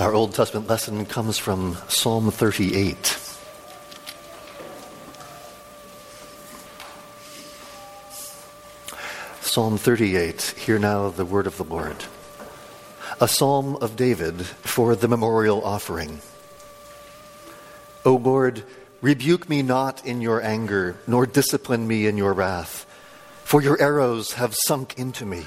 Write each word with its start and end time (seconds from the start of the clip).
Our 0.00 0.14
Old 0.14 0.32
Testament 0.34 0.66
lesson 0.66 1.04
comes 1.04 1.36
from 1.36 1.76
Psalm 1.88 2.30
38. 2.30 3.18
Psalm 9.42 9.76
38. 9.76 10.54
Hear 10.56 10.78
now 10.78 11.10
the 11.10 11.26
word 11.26 11.46
of 11.46 11.58
the 11.58 11.64
Lord. 11.64 12.04
A 13.20 13.28
psalm 13.28 13.76
of 13.82 13.96
David 13.96 14.40
for 14.46 14.96
the 14.96 15.06
memorial 15.06 15.62
offering. 15.62 16.22
O 18.06 18.14
Lord, 18.14 18.64
rebuke 19.02 19.50
me 19.50 19.60
not 19.60 20.06
in 20.06 20.22
your 20.22 20.42
anger, 20.42 20.96
nor 21.06 21.26
discipline 21.26 21.86
me 21.86 22.06
in 22.06 22.16
your 22.16 22.32
wrath. 22.32 22.86
For 23.44 23.60
your 23.60 23.78
arrows 23.78 24.32
have 24.32 24.54
sunk 24.64 24.98
into 24.98 25.26
me, 25.26 25.44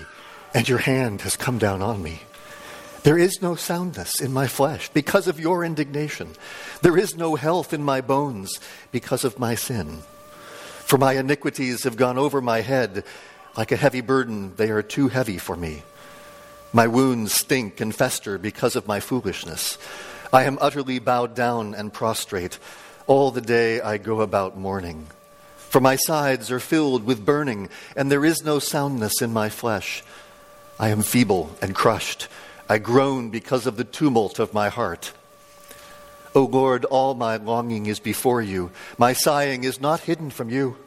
and 0.53 0.69
your 0.69 0.77
hand 0.77 1.21
has 1.21 1.35
come 1.35 1.57
down 1.57 1.81
on 1.81 2.03
me. 2.03 2.21
There 3.03 3.17
is 3.17 3.41
no 3.41 3.55
soundness 3.55 4.21
in 4.21 4.31
my 4.31 4.47
flesh 4.47 4.89
because 4.89 5.27
of 5.27 5.39
your 5.39 5.65
indignation. 5.65 6.29
There 6.81 6.97
is 6.97 7.17
no 7.17 7.35
health 7.35 7.73
in 7.73 7.83
my 7.83 7.99
bones 7.99 8.61
because 8.91 9.25
of 9.25 9.37
my 9.37 9.55
sin. 9.55 9.99
For 10.85 10.97
my 10.97 11.13
iniquities 11.13 11.83
have 11.83 11.97
gone 11.97 12.17
over 12.17 12.39
my 12.39 12.61
head. 12.61 13.03
Like 13.57 13.73
a 13.73 13.77
heavy 13.77 13.99
burden, 13.99 14.55
they 14.55 14.69
are 14.71 14.81
too 14.81 15.09
heavy 15.09 15.37
for 15.37 15.57
me. 15.57 15.83
My 16.71 16.87
wounds 16.87 17.33
stink 17.33 17.81
and 17.81 17.93
fester 17.93 18.37
because 18.37 18.77
of 18.77 18.87
my 18.87 19.01
foolishness. 19.01 19.77
I 20.31 20.45
am 20.45 20.57
utterly 20.61 20.99
bowed 20.99 21.35
down 21.35 21.75
and 21.75 21.93
prostrate. 21.93 22.57
All 23.05 23.31
the 23.31 23.41
day 23.41 23.81
I 23.81 23.97
go 23.97 24.21
about 24.21 24.57
mourning. 24.57 25.07
For 25.57 25.81
my 25.81 25.97
sides 25.97 26.49
are 26.51 26.59
filled 26.59 27.03
with 27.03 27.25
burning, 27.25 27.69
and 27.97 28.09
there 28.09 28.23
is 28.23 28.43
no 28.45 28.59
soundness 28.59 29.21
in 29.21 29.33
my 29.33 29.49
flesh. 29.49 30.03
I 30.79 30.89
am 30.89 31.01
feeble 31.01 31.55
and 31.61 31.75
crushed. 31.75 32.27
I 32.73 32.79
groan 32.79 33.29
because 33.29 33.67
of 33.67 33.77
the 33.77 33.83
tumult 33.83 34.39
of 34.39 34.51
my 34.51 34.69
heart. 34.69 35.13
O 36.33 36.45
Lord, 36.45 36.85
all 36.85 37.13
my 37.13 37.35
longing 37.35 37.85
is 37.85 37.99
before 37.99 38.41
you. 38.41 38.71
My 38.97 39.13
sighing 39.13 39.63
is 39.63 39.79
not 39.79 39.99
hidden 39.99 40.31
from 40.31 40.49
you. 40.49 40.77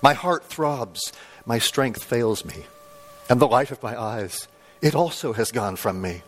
My 0.00 0.14
heart 0.14 0.44
throbs, 0.44 1.12
my 1.44 1.58
strength 1.58 2.02
fails 2.02 2.42
me, 2.46 2.64
and 3.28 3.38
the 3.38 3.46
light 3.46 3.70
of 3.70 3.82
my 3.82 4.00
eyes, 4.00 4.48
it 4.80 4.94
also 4.94 5.34
has 5.34 5.52
gone 5.52 5.76
from 5.76 6.00
me. 6.00 6.22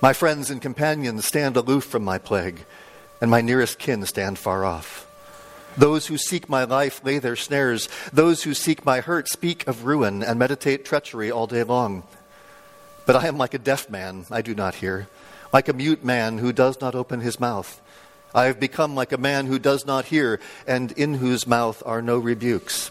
My 0.00 0.12
friends 0.12 0.50
and 0.50 0.60
companions 0.60 1.24
stand 1.24 1.56
aloof 1.56 1.84
from 1.84 2.02
my 2.02 2.18
plague, 2.18 2.64
and 3.20 3.30
my 3.30 3.40
nearest 3.40 3.78
kin 3.78 4.04
stand 4.04 4.36
far 4.36 4.64
off. 4.64 5.06
Those 5.76 6.08
who 6.08 6.18
seek 6.18 6.48
my 6.48 6.64
life 6.64 7.04
lay 7.04 7.20
their 7.20 7.36
snares. 7.36 7.88
Those 8.12 8.42
who 8.42 8.52
seek 8.52 8.84
my 8.84 8.98
hurt 8.98 9.28
speak 9.28 9.68
of 9.68 9.84
ruin 9.84 10.24
and 10.24 10.40
meditate 10.40 10.84
treachery 10.84 11.30
all 11.30 11.46
day 11.46 11.62
long. 11.62 12.02
But 13.04 13.16
I 13.16 13.26
am 13.26 13.38
like 13.38 13.54
a 13.54 13.58
deaf 13.58 13.90
man, 13.90 14.26
I 14.30 14.42
do 14.42 14.54
not 14.54 14.76
hear, 14.76 15.08
like 15.52 15.68
a 15.68 15.72
mute 15.72 16.04
man 16.04 16.38
who 16.38 16.52
does 16.52 16.80
not 16.80 16.94
open 16.94 17.20
his 17.20 17.40
mouth. 17.40 17.80
I 18.34 18.44
have 18.46 18.60
become 18.60 18.94
like 18.94 19.12
a 19.12 19.18
man 19.18 19.46
who 19.46 19.58
does 19.58 19.84
not 19.84 20.06
hear, 20.06 20.40
and 20.66 20.92
in 20.92 21.14
whose 21.14 21.46
mouth 21.46 21.82
are 21.84 22.00
no 22.00 22.18
rebukes. 22.18 22.90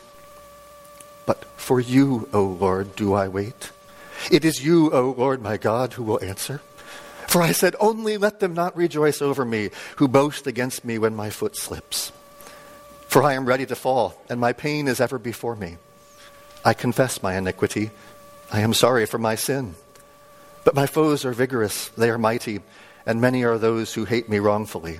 But 1.25 1.45
for 1.55 1.79
you, 1.79 2.29
O 2.33 2.43
Lord, 2.43 2.95
do 2.95 3.13
I 3.13 3.27
wait. 3.27 3.71
It 4.29 4.45
is 4.45 4.63
you, 4.63 4.91
O 4.91 5.15
Lord 5.17 5.41
my 5.41 5.57
God, 5.57 5.93
who 5.93 6.03
will 6.03 6.23
answer. 6.23 6.61
For 7.27 7.41
I 7.41 7.53
said, 7.53 7.75
Only 7.79 8.17
let 8.17 8.39
them 8.39 8.53
not 8.53 8.75
rejoice 8.75 9.21
over 9.21 9.45
me, 9.45 9.69
who 9.95 10.07
boast 10.07 10.45
against 10.45 10.83
me 10.83 10.97
when 10.97 11.15
my 11.15 11.29
foot 11.29 11.55
slips. 11.55 12.11
For 13.07 13.23
I 13.23 13.33
am 13.33 13.45
ready 13.45 13.65
to 13.65 13.75
fall, 13.75 14.21
and 14.29 14.39
my 14.39 14.53
pain 14.53 14.87
is 14.87 15.01
ever 15.01 15.17
before 15.17 15.55
me. 15.55 15.77
I 16.63 16.73
confess 16.73 17.23
my 17.23 17.37
iniquity. 17.37 17.91
I 18.51 18.59
am 18.59 18.73
sorry 18.73 19.05
for 19.05 19.17
my 19.17 19.35
sin. 19.35 19.75
But 20.63 20.75
my 20.75 20.85
foes 20.85 21.25
are 21.25 21.33
vigorous, 21.33 21.89
they 21.89 22.09
are 22.09 22.17
mighty, 22.17 22.61
and 23.05 23.19
many 23.19 23.43
are 23.43 23.57
those 23.57 23.93
who 23.93 24.05
hate 24.05 24.29
me 24.29 24.39
wrongfully. 24.39 24.99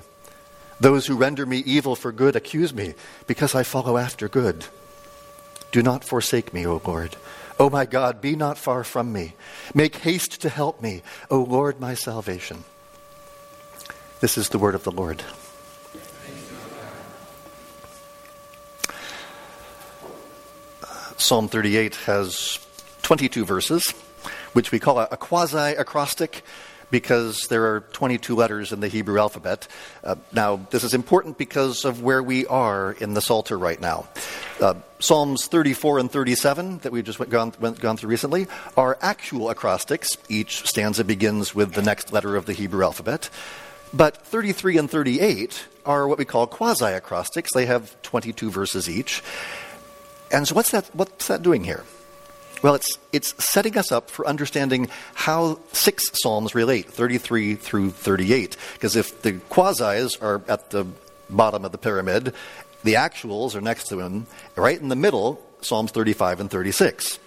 Those 0.80 1.06
who 1.06 1.16
render 1.16 1.46
me 1.46 1.58
evil 1.58 1.94
for 1.94 2.10
good 2.10 2.34
accuse 2.34 2.74
me, 2.74 2.94
because 3.26 3.54
I 3.54 3.62
follow 3.62 3.96
after 3.96 4.28
good. 4.28 4.66
Do 5.70 5.82
not 5.82 6.04
forsake 6.04 6.52
me, 6.52 6.66
O 6.66 6.82
Lord. 6.84 7.16
O 7.58 7.70
my 7.70 7.86
God, 7.86 8.20
be 8.20 8.34
not 8.34 8.58
far 8.58 8.82
from 8.82 9.12
me. 9.12 9.34
Make 9.74 9.96
haste 9.96 10.40
to 10.42 10.48
help 10.48 10.82
me, 10.82 11.02
O 11.30 11.38
Lord, 11.38 11.78
my 11.78 11.94
salvation. 11.94 12.64
This 14.20 14.36
is 14.36 14.48
the 14.48 14.58
word 14.58 14.74
of 14.74 14.84
the 14.84 14.90
Lord. 14.90 15.22
Psalm 21.16 21.46
38 21.48 21.94
has 21.94 22.58
22 23.02 23.44
verses 23.44 23.94
which 24.52 24.72
we 24.72 24.78
call 24.78 24.98
a, 24.98 25.08
a 25.10 25.16
quasi 25.16 25.74
acrostic 25.74 26.42
because 26.92 27.48
there 27.48 27.74
are 27.74 27.80
22 27.92 28.36
letters 28.36 28.70
in 28.70 28.80
the 28.80 28.86
Hebrew 28.86 29.18
alphabet. 29.18 29.66
Uh, 30.04 30.16
now, 30.30 30.56
this 30.70 30.84
is 30.84 30.94
important 30.94 31.38
because 31.38 31.84
of 31.84 32.02
where 32.02 32.22
we 32.22 32.46
are 32.46 32.92
in 32.92 33.14
the 33.14 33.22
Psalter 33.22 33.58
right 33.58 33.80
now. 33.80 34.06
Uh, 34.60 34.74
Psalms 35.00 35.46
34 35.46 35.98
and 35.98 36.12
37, 36.12 36.78
that 36.80 36.92
we've 36.92 37.02
just 37.02 37.18
went, 37.18 37.32
gone, 37.32 37.54
went, 37.58 37.80
gone 37.80 37.96
through 37.96 38.10
recently, 38.10 38.46
are 38.76 38.98
actual 39.00 39.48
acrostics. 39.48 40.16
Each 40.28 40.68
stanza 40.68 41.02
begins 41.02 41.54
with 41.54 41.72
the 41.72 41.82
next 41.82 42.12
letter 42.12 42.36
of 42.36 42.44
the 42.44 42.52
Hebrew 42.52 42.84
alphabet. 42.84 43.30
But 43.94 44.18
33 44.18 44.78
and 44.78 44.90
38 44.90 45.66
are 45.84 46.06
what 46.06 46.18
we 46.18 46.24
call 46.26 46.46
quasi 46.46 46.92
acrostics. 46.92 47.50
They 47.54 47.66
have 47.66 48.00
22 48.02 48.50
verses 48.50 48.88
each. 48.88 49.22
And 50.30 50.46
so, 50.46 50.54
what's 50.54 50.70
that, 50.70 50.88
what's 50.94 51.26
that 51.28 51.42
doing 51.42 51.64
here? 51.64 51.84
Well, 52.62 52.76
it's, 52.76 52.96
it's 53.12 53.34
setting 53.44 53.76
us 53.76 53.90
up 53.90 54.08
for 54.08 54.26
understanding 54.26 54.88
how 55.14 55.58
six 55.72 56.04
Psalms 56.14 56.54
relate, 56.54 56.88
33 56.88 57.56
through 57.56 57.90
38. 57.90 58.56
Because 58.74 58.94
if 58.94 59.22
the 59.22 59.34
quasis 59.50 60.16
are 60.20 60.42
at 60.46 60.70
the 60.70 60.86
bottom 61.28 61.64
of 61.64 61.72
the 61.72 61.78
pyramid, 61.78 62.34
the 62.84 62.94
actuals 62.94 63.56
are 63.56 63.60
next 63.60 63.88
to 63.88 63.96
them, 63.96 64.26
right 64.54 64.80
in 64.80 64.88
the 64.88 64.96
middle, 64.96 65.42
Psalms 65.60 65.90
35 65.90 66.40
and 66.40 66.50
36. 66.50 67.18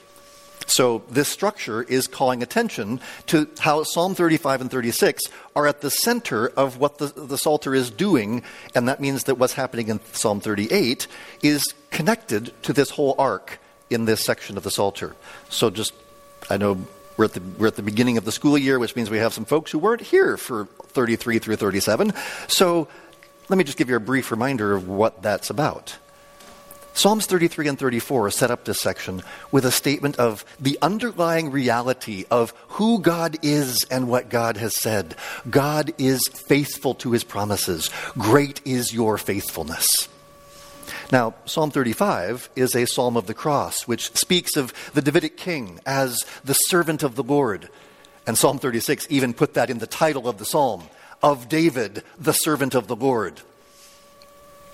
So 0.68 1.04
this 1.10 1.28
structure 1.28 1.84
is 1.84 2.08
calling 2.08 2.42
attention 2.42 3.02
to 3.28 3.48
how 3.60 3.84
Psalm 3.84 4.16
35 4.16 4.62
and 4.62 4.72
36 4.72 5.22
are 5.56 5.68
at 5.68 5.82
the 5.82 5.92
center 5.92 6.48
of 6.48 6.78
what 6.78 6.98
the, 6.98 7.08
the 7.08 7.38
Psalter 7.38 7.76
is 7.76 7.92
doing, 7.92 8.42
and 8.74 8.88
that 8.88 9.02
means 9.02 9.26
that 9.26 9.38
what's 9.38 9.54
happening 9.54 9.90
in 9.90 10.00
Psalm 10.14 10.40
38 10.40 11.08
is 11.44 11.64
connected 11.92 12.54
to 12.64 12.74
this 12.74 12.92
whole 12.92 13.16
arc 13.20 13.60
in 13.90 14.06
this 14.06 14.24
section 14.24 14.58
of 14.58 14.64
the 14.64 14.72
Psalter. 14.72 15.16
So 15.50 15.70
just, 15.70 15.94
I 16.50 16.58
know 16.58 16.86
we're 17.18 17.26
at, 17.26 17.34
the, 17.34 17.42
we're 17.58 17.68
at 17.68 17.76
the 17.76 17.84
beginning 17.84 18.18
of 18.18 18.26
the 18.26 18.32
school 18.32 18.58
year, 18.58 18.78
which 18.78 18.96
means 18.96 19.10
we 19.10 19.18
have 19.20 19.34
some 19.34 19.46
folks 19.46 19.72
who 19.72 19.80
weren't 19.80 20.02
here 20.02 20.38
for 20.38 20.66
33 20.66 21.40
through 21.40 21.56
37. 21.56 22.14
So 22.48 22.88
let 23.50 23.58
me 23.58 23.64
just 23.64 23.78
give 23.78 23.90
you 23.90 23.96
a 23.96 24.02
brief 24.02 24.32
reminder 24.32 24.74
of 24.74 24.88
what 24.88 25.22
that's 25.22 25.50
about. 25.50 25.98
Psalms 26.96 27.26
33 27.26 27.68
and 27.68 27.78
34 27.78 28.32
set 28.32 28.52
up 28.52 28.64
this 28.64 28.80
section 28.80 29.22
with 29.52 29.66
a 29.66 29.72
statement 29.72 30.16
of 30.16 30.46
the 30.62 30.80
underlying 30.82 31.52
reality 31.52 32.24
of 32.32 32.54
who 32.70 33.02
God 33.02 33.38
is 33.42 33.86
and 33.92 34.08
what 34.08 34.30
God 34.30 34.56
has 34.56 34.80
said. 34.80 35.14
God 35.50 35.94
is 35.98 36.22
faithful 36.48 36.96
to 36.96 37.12
his 37.12 37.26
promises. 37.26 37.90
Great 38.18 38.62
is 38.66 38.94
your 38.94 39.18
faithfulness. 39.18 39.86
Now, 41.12 41.36
Psalm 41.46 41.72
35 41.72 42.50
is 42.56 42.76
a 42.76 42.88
psalm 42.88 43.16
of 43.16 43.28
the 43.28 43.34
cross, 43.34 43.84
which 43.84 44.16
speaks 44.16 44.56
of 44.56 44.74
the 44.94 45.02
Davidic 45.02 45.38
king 45.38 45.80
as 45.86 46.26
the 46.44 46.54
servant 46.54 47.04
of 47.04 47.16
the 47.16 47.24
Lord. 47.24 47.70
And 48.26 48.38
Psalm 48.38 48.58
36 48.58 49.08
even 49.10 49.34
put 49.34 49.54
that 49.54 49.70
in 49.70 49.78
the 49.78 49.88
title 49.88 50.28
of 50.28 50.38
the 50.38 50.46
psalm 50.46 50.84
of 51.22 51.48
David, 51.48 52.04
the 52.18 52.34
servant 52.34 52.76
of 52.76 52.88
the 52.88 52.96
Lord. 52.96 53.42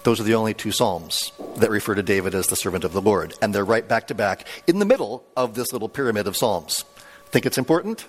Those 0.03 0.20
are 0.20 0.24
the 0.24 0.36
only 0.36 0.53
two 0.53 0.72
psalms 0.72 1.31
that 1.58 1.70
refer 1.70 1.96
to 1.96 2.03
David 2.03 2.34
as 2.34 2.47
the 2.47 2.56
servant 2.56 2.84
of 2.84 2.94
the 2.94 3.02
Lord. 3.02 3.36
And 3.41 3.53
they're 3.53 3.66
right 3.66 3.88
back 3.88 4.08
to 4.08 4.16
back 4.16 4.47
in 4.66 4.80
the 4.80 4.86
middle 4.86 5.24
of 5.38 5.53
this 5.53 5.74
little 5.74 5.90
pyramid 5.90 6.28
of 6.28 6.38
psalms. 6.38 6.84
Think 7.28 7.46
it's 7.46 7.58
important? 7.58 8.08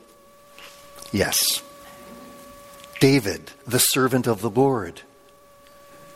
Yes. 1.12 1.62
David, 2.98 3.50
the 3.66 3.78
servant 3.78 4.26
of 4.26 4.40
the 4.40 4.50
Lord. 4.50 5.02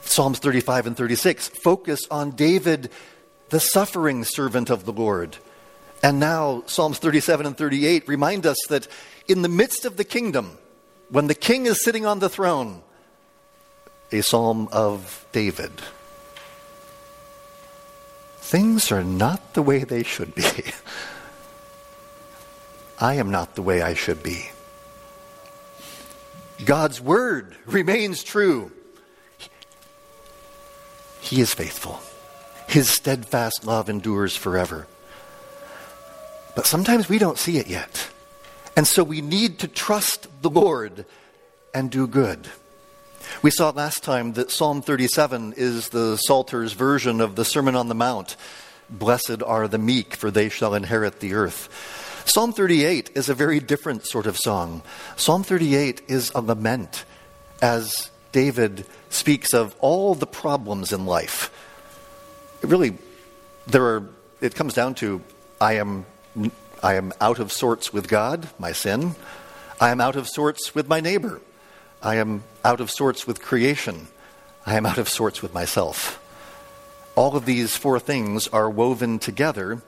Psalms 0.08 0.38
35 0.38 0.86
and 0.86 0.96
36 0.96 1.48
focus 1.48 2.00
on 2.10 2.30
David, 2.32 2.90
the 3.50 3.60
suffering 3.60 4.24
servant 4.24 4.70
of 4.70 4.84
the 4.84 4.92
Lord. 4.92 5.36
And 6.02 6.20
now, 6.20 6.62
Psalms 6.66 6.98
37 6.98 7.46
and 7.46 7.56
38 7.56 8.06
remind 8.08 8.46
us 8.46 8.58
that 8.68 8.88
in 9.28 9.42
the 9.42 9.48
midst 9.48 9.84
of 9.84 9.96
the 9.96 10.04
kingdom, 10.04 10.58
when 11.10 11.26
the 11.26 11.34
king 11.34 11.66
is 11.66 11.82
sitting 11.82 12.06
on 12.06 12.18
the 12.18 12.28
throne, 12.28 12.82
a 14.12 14.22
psalm 14.22 14.68
of 14.72 15.26
David. 15.32 15.72
Things 18.38 18.92
are 18.92 19.02
not 19.02 19.54
the 19.54 19.62
way 19.62 19.84
they 19.84 20.04
should 20.04 20.34
be. 20.34 20.44
I 22.98 23.14
am 23.14 23.30
not 23.30 23.56
the 23.56 23.62
way 23.62 23.82
I 23.82 23.94
should 23.94 24.22
be. 24.22 24.50
God's 26.64 27.00
word 27.00 27.56
remains 27.66 28.22
true. 28.22 28.70
He 31.26 31.40
is 31.40 31.52
faithful. 31.52 32.00
His 32.68 32.88
steadfast 32.88 33.66
love 33.66 33.90
endures 33.90 34.36
forever. 34.36 34.86
But 36.54 36.66
sometimes 36.66 37.08
we 37.08 37.18
don't 37.18 37.36
see 37.36 37.58
it 37.58 37.66
yet. 37.66 38.08
And 38.76 38.86
so 38.86 39.02
we 39.02 39.20
need 39.20 39.58
to 39.58 39.68
trust 39.68 40.28
the 40.40 40.50
Lord 40.50 41.04
and 41.74 41.90
do 41.90 42.06
good. 42.06 42.46
We 43.42 43.50
saw 43.50 43.70
last 43.70 44.04
time 44.04 44.34
that 44.34 44.52
Psalm 44.52 44.82
37 44.82 45.54
is 45.56 45.88
the 45.88 46.16
Psalter's 46.16 46.74
version 46.74 47.20
of 47.20 47.34
the 47.34 47.44
Sermon 47.44 47.74
on 47.74 47.88
the 47.88 47.94
Mount. 47.96 48.36
Blessed 48.88 49.42
are 49.44 49.66
the 49.66 49.78
meek, 49.78 50.14
for 50.14 50.30
they 50.30 50.48
shall 50.48 50.74
inherit 50.74 51.18
the 51.18 51.34
earth. 51.34 52.22
Psalm 52.24 52.52
38 52.52 53.10
is 53.16 53.28
a 53.28 53.34
very 53.34 53.58
different 53.58 54.06
sort 54.06 54.26
of 54.26 54.36
song. 54.36 54.82
Psalm 55.16 55.42
38 55.42 56.02
is 56.06 56.30
a 56.36 56.40
lament 56.40 57.04
as 57.60 58.12
David 58.36 58.84
speaks 59.08 59.54
of 59.54 59.74
all 59.80 60.14
the 60.14 60.26
problems 60.26 60.92
in 60.92 61.06
life. 61.06 61.50
It 62.62 62.68
really, 62.68 62.98
there 63.66 63.82
are, 63.82 64.10
it 64.42 64.54
comes 64.54 64.74
down 64.74 64.94
to 64.96 65.22
I 65.58 65.76
am, 65.76 66.04
I 66.82 66.96
am 66.96 67.14
out 67.18 67.38
of 67.38 67.50
sorts 67.50 67.94
with 67.94 68.08
God, 68.08 68.50
my 68.58 68.72
sin. 68.72 69.14
I 69.80 69.88
am 69.88 70.02
out 70.02 70.16
of 70.16 70.28
sorts 70.28 70.74
with 70.74 70.86
my 70.86 71.00
neighbor. 71.00 71.40
I 72.02 72.16
am 72.16 72.44
out 72.62 72.80
of 72.80 72.90
sorts 72.90 73.26
with 73.26 73.40
creation. 73.40 74.08
I 74.66 74.76
am 74.76 74.84
out 74.84 74.98
of 74.98 75.08
sorts 75.08 75.40
with 75.40 75.54
myself. 75.54 76.22
All 77.14 77.36
of 77.36 77.46
these 77.46 77.74
four 77.74 77.98
things 77.98 78.48
are 78.48 78.68
woven 78.68 79.18
together, 79.18 79.80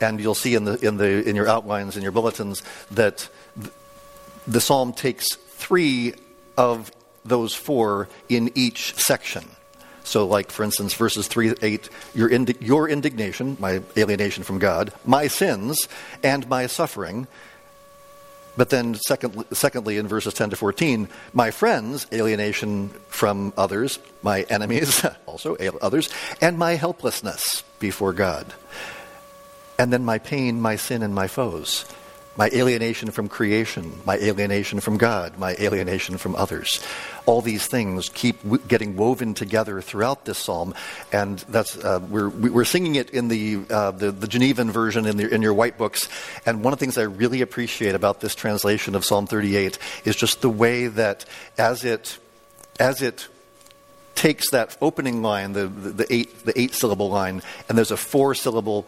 and 0.00 0.18
you'll 0.18 0.34
see 0.34 0.54
in, 0.54 0.64
the, 0.64 0.78
in, 0.78 0.96
the, 0.96 1.28
in 1.28 1.36
your 1.36 1.46
outlines, 1.46 1.98
in 1.98 2.02
your 2.02 2.12
bulletins, 2.12 2.62
that 2.92 3.28
the 4.46 4.62
psalm 4.62 4.94
takes 4.94 5.36
three 5.36 6.14
of 6.56 6.90
those 7.24 7.54
four 7.54 8.08
in 8.28 8.50
each 8.54 8.94
section. 8.96 9.44
So, 10.04 10.26
like, 10.26 10.50
for 10.50 10.64
instance, 10.64 10.94
verses 10.94 11.28
3 11.28 11.54
8, 11.62 11.88
your, 12.14 12.28
indi- 12.28 12.56
your 12.60 12.88
indignation, 12.88 13.56
my 13.60 13.82
alienation 13.96 14.42
from 14.42 14.58
God, 14.58 14.92
my 15.04 15.28
sins, 15.28 15.88
and 16.22 16.48
my 16.48 16.66
suffering. 16.66 17.28
But 18.56 18.68
then, 18.68 18.96
second, 18.96 19.44
secondly, 19.52 19.96
in 19.96 20.08
verses 20.08 20.34
10 20.34 20.50
to 20.50 20.56
14, 20.56 21.08
my 21.32 21.50
friends, 21.50 22.06
alienation 22.12 22.90
from 23.08 23.52
others, 23.56 23.98
my 24.22 24.42
enemies, 24.42 25.06
also 25.26 25.56
others, 25.80 26.10
and 26.40 26.58
my 26.58 26.74
helplessness 26.74 27.62
before 27.78 28.12
God. 28.12 28.52
And 29.78 29.92
then 29.92 30.04
my 30.04 30.18
pain, 30.18 30.60
my 30.60 30.76
sin, 30.76 31.02
and 31.02 31.14
my 31.14 31.28
foes 31.28 31.86
my 32.36 32.48
alienation 32.48 33.10
from 33.10 33.28
creation, 33.28 34.00
my 34.06 34.16
alienation 34.16 34.80
from 34.80 34.96
God, 34.96 35.38
my 35.38 35.54
alienation 35.60 36.16
from 36.16 36.34
others. 36.34 36.82
All 37.26 37.42
these 37.42 37.66
things 37.66 38.08
keep 38.08 38.42
w- 38.42 38.62
getting 38.66 38.96
woven 38.96 39.34
together 39.34 39.80
throughout 39.82 40.24
this 40.24 40.38
psalm, 40.38 40.74
and 41.12 41.38
that's 41.48 41.76
uh, 41.76 42.00
we're 42.08 42.30
we're 42.30 42.64
singing 42.64 42.94
it 42.94 43.10
in 43.10 43.28
the, 43.28 43.60
uh, 43.70 43.90
the, 43.90 44.10
the 44.10 44.26
Genevan 44.26 44.70
version 44.70 45.06
in, 45.06 45.18
the, 45.18 45.32
in 45.32 45.42
your 45.42 45.54
white 45.54 45.76
books. 45.76 46.08
And 46.46 46.64
one 46.64 46.72
of 46.72 46.78
the 46.78 46.84
things 46.84 46.96
I 46.96 47.02
really 47.02 47.42
appreciate 47.42 47.94
about 47.94 48.20
this 48.20 48.34
translation 48.34 48.94
of 48.94 49.04
Psalm 49.04 49.26
38 49.26 49.78
is 50.04 50.16
just 50.16 50.40
the 50.40 50.50
way 50.50 50.86
that 50.86 51.24
as 51.58 51.84
it 51.84 52.18
as 52.80 53.02
it 53.02 53.28
takes 54.14 54.50
that 54.50 54.76
opening 54.80 55.22
line, 55.22 55.52
the, 55.52 55.66
the, 55.66 55.90
the 55.90 56.14
eight 56.14 56.44
the 56.44 56.58
eight 56.58 56.74
syllable 56.74 57.10
line, 57.10 57.42
and 57.68 57.76
there's 57.76 57.90
a 57.90 57.96
four 57.96 58.34
syllable 58.34 58.86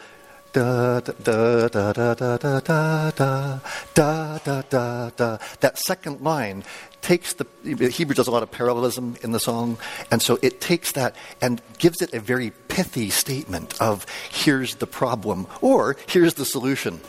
da 0.54 1.00
da 1.00 1.68
da 1.68 1.92
da 1.92 2.14
da 2.14 2.14
da 2.14 2.36
da 2.36 3.10
da 3.10 3.60
da 3.92 4.38
da 4.38 4.62
da 4.62 5.10
da. 5.10 5.38
That 5.60 5.78
second 5.78 6.20
line 6.22 6.62
takes 7.02 7.34
the 7.34 7.46
Hebrew 7.64 8.14
does 8.14 8.28
a 8.28 8.30
lot 8.30 8.44
of 8.44 8.52
parallelism 8.52 9.16
in 9.22 9.32
the 9.32 9.40
song, 9.40 9.78
and 10.12 10.22
so 10.22 10.38
it 10.42 10.60
takes 10.60 10.92
that 10.92 11.16
and 11.40 11.60
gives 11.78 12.00
it 12.00 12.14
a 12.14 12.20
very 12.20 12.52
pithy 12.68 13.10
statement 13.10 13.74
of 13.80 14.06
here's 14.30 14.76
the 14.76 14.86
problem 14.86 15.48
or 15.60 15.96
here's 16.06 16.34
the 16.34 16.44
solution. 16.44 17.00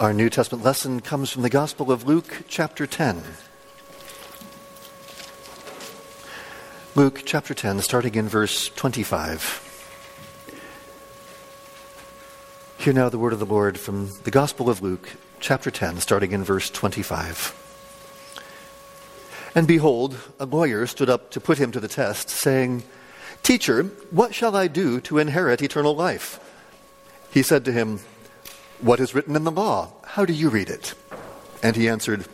Our 0.00 0.12
New 0.12 0.28
Testament 0.28 0.64
lesson 0.64 1.00
comes 1.00 1.30
from 1.30 1.42
the 1.42 1.50
Gospel 1.50 1.92
of 1.92 2.04
Luke, 2.04 2.42
chapter 2.48 2.84
10. 2.84 3.22
Luke 6.96 7.22
chapter 7.24 7.54
10, 7.54 7.80
starting 7.80 8.16
in 8.16 8.28
verse 8.28 8.68
25. 8.70 9.63
Hear 12.84 12.92
now 12.92 13.08
the 13.08 13.18
word 13.18 13.32
of 13.32 13.38
the 13.38 13.46
Lord 13.46 13.80
from 13.80 14.10
the 14.24 14.30
Gospel 14.30 14.68
of 14.68 14.82
Luke, 14.82 15.08
chapter 15.40 15.70
10, 15.70 16.00
starting 16.00 16.32
in 16.32 16.44
verse 16.44 16.68
25. 16.68 17.54
And 19.54 19.66
behold, 19.66 20.18
a 20.38 20.44
lawyer 20.44 20.86
stood 20.86 21.08
up 21.08 21.30
to 21.30 21.40
put 21.40 21.56
him 21.56 21.72
to 21.72 21.80
the 21.80 21.88
test, 21.88 22.28
saying, 22.28 22.82
Teacher, 23.42 23.84
what 24.10 24.34
shall 24.34 24.54
I 24.54 24.68
do 24.68 25.00
to 25.00 25.16
inherit 25.16 25.62
eternal 25.62 25.96
life? 25.96 26.38
He 27.30 27.42
said 27.42 27.64
to 27.64 27.72
him, 27.72 28.00
What 28.82 29.00
is 29.00 29.14
written 29.14 29.34
in 29.34 29.44
the 29.44 29.50
law? 29.50 29.92
How 30.04 30.26
do 30.26 30.34
you 30.34 30.50
read 30.50 30.68
it? 30.68 30.92
And 31.62 31.76
he 31.76 31.88
answered, 31.88 32.26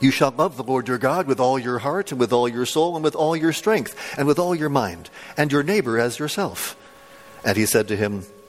You 0.00 0.10
shall 0.10 0.32
love 0.32 0.56
the 0.56 0.64
Lord 0.64 0.88
your 0.88 0.98
God 0.98 1.28
with 1.28 1.38
all 1.38 1.60
your 1.60 1.78
heart, 1.78 2.10
and 2.10 2.18
with 2.18 2.32
all 2.32 2.48
your 2.48 2.66
soul, 2.66 2.96
and 2.96 3.04
with 3.04 3.14
all 3.14 3.36
your 3.36 3.52
strength, 3.52 4.18
and 4.18 4.26
with 4.26 4.40
all 4.40 4.56
your 4.56 4.68
mind, 4.68 5.10
and 5.36 5.52
your 5.52 5.62
neighbor 5.62 5.96
as 5.96 6.18
yourself. 6.18 6.76
And 7.44 7.56
he 7.56 7.66
said 7.66 7.86
to 7.86 7.96
him, 7.96 8.24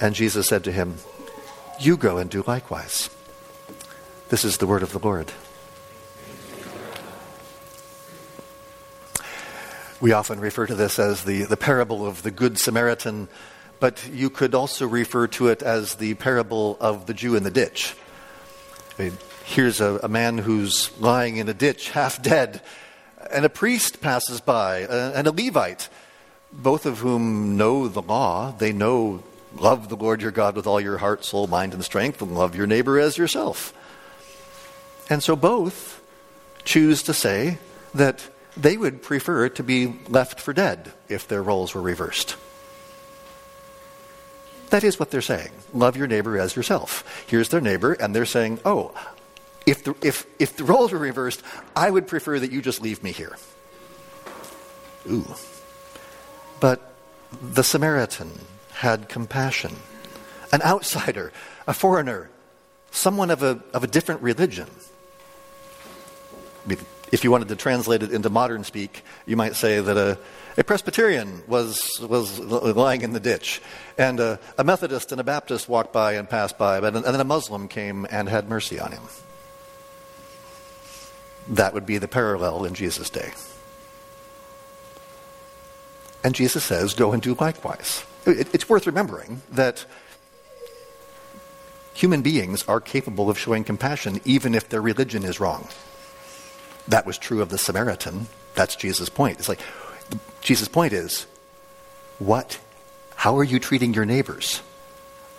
And 0.00 0.14
Jesus 0.14 0.46
said 0.46 0.64
to 0.64 0.72
him, 0.72 0.96
You 1.80 1.96
go 1.96 2.18
and 2.18 2.30
do 2.30 2.44
likewise. 2.46 3.10
This 4.28 4.44
is 4.44 4.58
the 4.58 4.66
word 4.66 4.82
of 4.82 4.92
the 4.92 4.98
Lord. 4.98 5.32
We 10.00 10.12
often 10.12 10.38
refer 10.38 10.66
to 10.66 10.76
this 10.76 11.00
as 11.00 11.24
the, 11.24 11.42
the 11.42 11.56
parable 11.56 12.06
of 12.06 12.22
the 12.22 12.30
Good 12.30 12.58
Samaritan, 12.58 13.26
but 13.80 14.08
you 14.12 14.30
could 14.30 14.54
also 14.54 14.86
refer 14.86 15.26
to 15.28 15.48
it 15.48 15.62
as 15.62 15.96
the 15.96 16.14
parable 16.14 16.76
of 16.80 17.06
the 17.06 17.14
Jew 17.14 17.34
in 17.34 17.42
the 17.42 17.50
ditch. 17.50 17.96
I 18.96 19.02
mean, 19.02 19.18
here's 19.44 19.80
a, 19.80 19.98
a 20.02 20.08
man 20.08 20.38
who's 20.38 20.96
lying 21.00 21.38
in 21.38 21.48
a 21.48 21.54
ditch, 21.54 21.90
half 21.90 22.22
dead, 22.22 22.62
and 23.32 23.44
a 23.44 23.48
priest 23.48 24.00
passes 24.00 24.40
by, 24.40 24.80
and 24.80 25.26
a 25.26 25.32
Levite, 25.32 25.88
both 26.52 26.86
of 26.86 26.98
whom 26.98 27.56
know 27.56 27.88
the 27.88 28.02
law. 28.02 28.54
They 28.56 28.72
know 28.72 29.24
Love 29.56 29.88
the 29.88 29.96
Lord 29.96 30.22
your 30.22 30.30
God 30.30 30.56
with 30.56 30.66
all 30.66 30.80
your 30.80 30.98
heart, 30.98 31.24
soul, 31.24 31.46
mind, 31.46 31.74
and 31.74 31.84
strength, 31.84 32.20
and 32.20 32.34
love 32.34 32.54
your 32.54 32.66
neighbor 32.66 32.98
as 32.98 33.16
yourself. 33.16 33.74
And 35.10 35.22
so 35.22 35.36
both 35.36 36.02
choose 36.64 37.02
to 37.04 37.14
say 37.14 37.58
that 37.94 38.28
they 38.56 38.76
would 38.76 39.02
prefer 39.02 39.48
to 39.48 39.62
be 39.62 39.98
left 40.08 40.40
for 40.40 40.52
dead 40.52 40.92
if 41.08 41.26
their 41.26 41.42
roles 41.42 41.74
were 41.74 41.80
reversed. 41.80 42.36
That 44.70 44.84
is 44.84 44.98
what 44.98 45.10
they're 45.10 45.22
saying. 45.22 45.50
Love 45.72 45.96
your 45.96 46.06
neighbor 46.06 46.38
as 46.38 46.54
yourself. 46.54 47.24
Here's 47.26 47.48
their 47.48 47.60
neighbor, 47.60 47.94
and 47.94 48.14
they're 48.14 48.26
saying, 48.26 48.60
oh, 48.66 48.92
if 49.64 49.84
the, 49.84 49.94
if, 50.02 50.26
if 50.38 50.56
the 50.56 50.64
roles 50.64 50.92
were 50.92 50.98
reversed, 50.98 51.42
I 51.74 51.90
would 51.90 52.06
prefer 52.06 52.38
that 52.38 52.52
you 52.52 52.60
just 52.60 52.82
leave 52.82 53.02
me 53.02 53.12
here. 53.12 53.36
Ooh. 55.10 55.34
But 56.60 56.92
the 57.40 57.64
Samaritan 57.64 58.30
had 58.78 59.08
compassion. 59.08 59.74
An 60.52 60.62
outsider, 60.62 61.32
a 61.66 61.74
foreigner, 61.74 62.30
someone 62.92 63.30
of 63.30 63.42
a, 63.42 63.60
of 63.74 63.82
a 63.82 63.88
different 63.88 64.22
religion. 64.22 64.68
If 67.10 67.24
you 67.24 67.32
wanted 67.32 67.48
to 67.48 67.56
translate 67.56 68.04
it 68.04 68.12
into 68.12 68.30
modern 68.30 68.62
speak, 68.62 69.02
you 69.26 69.36
might 69.36 69.56
say 69.56 69.80
that 69.80 69.96
a, 69.96 70.16
a 70.56 70.62
Presbyterian 70.62 71.42
was, 71.48 71.98
was 72.00 72.38
lying 72.38 73.02
in 73.02 73.12
the 73.14 73.20
ditch, 73.20 73.60
and 73.98 74.20
a, 74.20 74.38
a 74.56 74.62
Methodist 74.62 75.10
and 75.10 75.20
a 75.20 75.24
Baptist 75.24 75.68
walked 75.68 75.92
by 75.92 76.12
and 76.12 76.30
passed 76.30 76.56
by, 76.56 76.78
and 76.78 77.04
then 77.04 77.20
a 77.20 77.24
Muslim 77.24 77.66
came 77.66 78.06
and 78.10 78.28
had 78.28 78.48
mercy 78.48 78.78
on 78.78 78.92
him. 78.92 79.02
That 81.48 81.74
would 81.74 81.86
be 81.86 81.98
the 81.98 82.08
parallel 82.08 82.64
in 82.64 82.74
Jesus' 82.74 83.10
day. 83.10 83.32
And 86.22 86.32
Jesus 86.32 86.62
says, 86.62 86.94
Go 86.94 87.12
and 87.12 87.20
do 87.20 87.34
likewise. 87.34 88.04
It's 88.32 88.68
worth 88.68 88.86
remembering 88.86 89.42
that 89.50 89.84
human 91.94 92.22
beings 92.22 92.64
are 92.68 92.80
capable 92.80 93.28
of 93.28 93.38
showing 93.38 93.64
compassion 93.64 94.20
even 94.24 94.54
if 94.54 94.68
their 94.68 94.80
religion 94.80 95.24
is 95.24 95.40
wrong. 95.40 95.68
That 96.86 97.06
was 97.06 97.18
true 97.18 97.42
of 97.42 97.48
the 97.48 97.58
Samaritan. 97.58 98.28
That's 98.54 98.76
Jesus' 98.76 99.08
point. 99.08 99.38
It's 99.38 99.48
like, 99.48 99.60
Jesus' 100.40 100.68
point 100.68 100.92
is, 100.92 101.26
what? 102.18 102.58
How 103.16 103.36
are 103.36 103.44
you 103.44 103.58
treating 103.58 103.94
your 103.94 104.04
neighbors? 104.04 104.62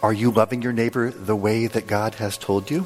Are 0.04 0.14
you 0.14 0.32
loving 0.32 0.62
your 0.62 0.74
neighbor 0.74 1.12
the 1.12 1.36
way 1.36 1.68
that 1.68 1.88
God 1.88 2.16
has 2.16 2.38
told 2.38 2.70
you? 2.70 2.86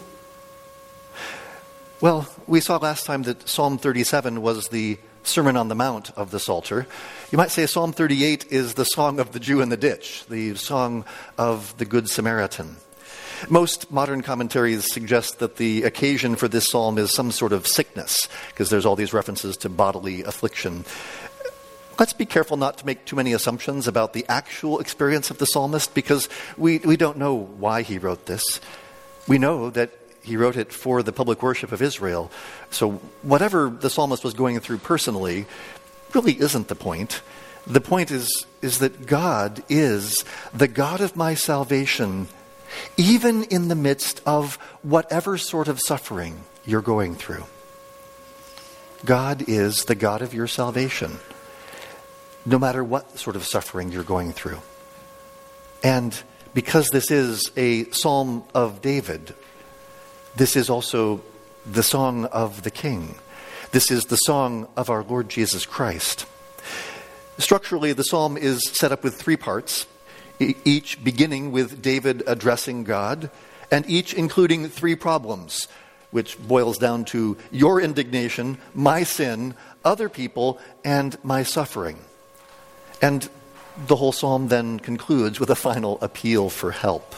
Well, 2.01 2.27
we 2.47 2.59
saw 2.59 2.77
last 2.77 3.05
time 3.05 3.23
that 3.23 3.47
Psalm 3.47 3.77
37 3.77 4.41
was 4.41 4.67
the 4.67 4.97
Sermon 5.25 5.57
on 5.57 5.67
the 5.67 5.75
Mount 5.75 6.11
of 6.17 6.31
the 6.31 6.39
Psalter. 6.39 6.85
You 7.31 7.37
might 7.37 7.51
say 7.51 7.65
Psalm 7.65 7.93
38 7.93 8.47
is 8.51 8.73
the 8.73 8.83
song 8.83 9.19
of 9.19 9.31
the 9.31 9.39
Jew 9.39 9.61
in 9.61 9.69
the 9.69 9.77
ditch, 9.77 10.25
the 10.29 10.55
song 10.55 11.05
of 11.37 11.75
the 11.77 11.85
Good 11.85 12.09
Samaritan. 12.09 12.77
Most 13.49 13.91
modern 13.91 14.21
commentaries 14.21 14.91
suggest 14.91 15.39
that 15.39 15.57
the 15.57 15.83
occasion 15.83 16.35
for 16.35 16.47
this 16.47 16.67
psalm 16.67 16.97
is 16.97 17.13
some 17.13 17.31
sort 17.31 17.53
of 17.53 17.67
sickness, 17.67 18.27
because 18.49 18.69
there's 18.69 18.85
all 18.85 18.95
these 18.95 19.13
references 19.13 19.57
to 19.57 19.69
bodily 19.69 20.23
affliction. 20.23 20.85
Let's 21.99 22.13
be 22.13 22.25
careful 22.25 22.57
not 22.57 22.77
to 22.79 22.85
make 22.85 23.05
too 23.05 23.15
many 23.15 23.33
assumptions 23.33 23.87
about 23.87 24.13
the 24.13 24.25
actual 24.29 24.79
experience 24.79 25.29
of 25.29 25.37
the 25.37 25.45
psalmist, 25.45 25.93
because 25.93 26.29
we, 26.57 26.79
we 26.79 26.97
don't 26.97 27.17
know 27.17 27.35
why 27.35 27.81
he 27.81 27.97
wrote 27.97 28.25
this. 28.25 28.43
We 29.27 29.37
know 29.37 29.69
that 29.71 29.91
he 30.23 30.37
wrote 30.37 30.55
it 30.55 30.71
for 30.71 31.03
the 31.03 31.11
public 31.11 31.43
worship 31.43 31.71
of 31.71 31.81
Israel. 31.81 32.31
So, 32.71 32.93
whatever 33.21 33.69
the 33.69 33.89
psalmist 33.89 34.23
was 34.23 34.33
going 34.33 34.59
through 34.59 34.79
personally 34.79 35.45
really 36.13 36.39
isn't 36.39 36.67
the 36.69 36.75
point. 36.75 37.21
The 37.67 37.81
point 37.81 38.11
is, 38.11 38.45
is 38.61 38.79
that 38.79 39.05
God 39.05 39.63
is 39.69 40.23
the 40.53 40.67
God 40.67 41.01
of 41.01 41.15
my 41.15 41.33
salvation, 41.33 42.27
even 42.97 43.43
in 43.43 43.67
the 43.67 43.75
midst 43.75 44.21
of 44.25 44.55
whatever 44.81 45.37
sort 45.37 45.67
of 45.67 45.79
suffering 45.79 46.43
you're 46.65 46.81
going 46.81 47.15
through. 47.15 47.43
God 49.05 49.43
is 49.47 49.85
the 49.85 49.95
God 49.95 50.21
of 50.21 50.33
your 50.33 50.47
salvation, 50.47 51.19
no 52.45 52.57
matter 52.57 52.83
what 52.83 53.17
sort 53.19 53.35
of 53.35 53.45
suffering 53.45 53.91
you're 53.91 54.03
going 54.03 54.31
through. 54.31 54.61
And 55.83 56.17
because 56.53 56.89
this 56.89 57.11
is 57.11 57.51
a 57.57 57.89
psalm 57.91 58.43
of 58.53 58.81
David, 58.81 59.35
this 60.35 60.55
is 60.55 60.69
also 60.69 61.21
the 61.65 61.83
song 61.83 62.25
of 62.25 62.63
the 62.63 62.71
King. 62.71 63.15
This 63.71 63.91
is 63.91 64.05
the 64.05 64.17
song 64.17 64.67
of 64.75 64.89
our 64.89 65.03
Lord 65.03 65.29
Jesus 65.29 65.65
Christ. 65.65 66.25
Structurally, 67.37 67.93
the 67.93 68.03
psalm 68.03 68.37
is 68.37 68.61
set 68.71 68.91
up 68.91 69.03
with 69.03 69.15
three 69.15 69.37
parts, 69.37 69.85
each 70.39 71.03
beginning 71.03 71.51
with 71.51 71.81
David 71.81 72.23
addressing 72.27 72.83
God, 72.83 73.29
and 73.71 73.87
each 73.89 74.13
including 74.13 74.69
three 74.69 74.95
problems, 74.95 75.67
which 76.11 76.39
boils 76.39 76.77
down 76.77 77.05
to 77.05 77.37
your 77.51 77.79
indignation, 77.79 78.57
my 78.73 79.03
sin, 79.03 79.55
other 79.85 80.09
people, 80.09 80.59
and 80.83 81.17
my 81.23 81.43
suffering. 81.43 81.97
And 83.01 83.27
the 83.87 83.95
whole 83.95 84.11
psalm 84.11 84.47
then 84.47 84.79
concludes 84.79 85.39
with 85.39 85.49
a 85.49 85.55
final 85.55 85.97
appeal 86.01 86.49
for 86.49 86.71
help. 86.71 87.15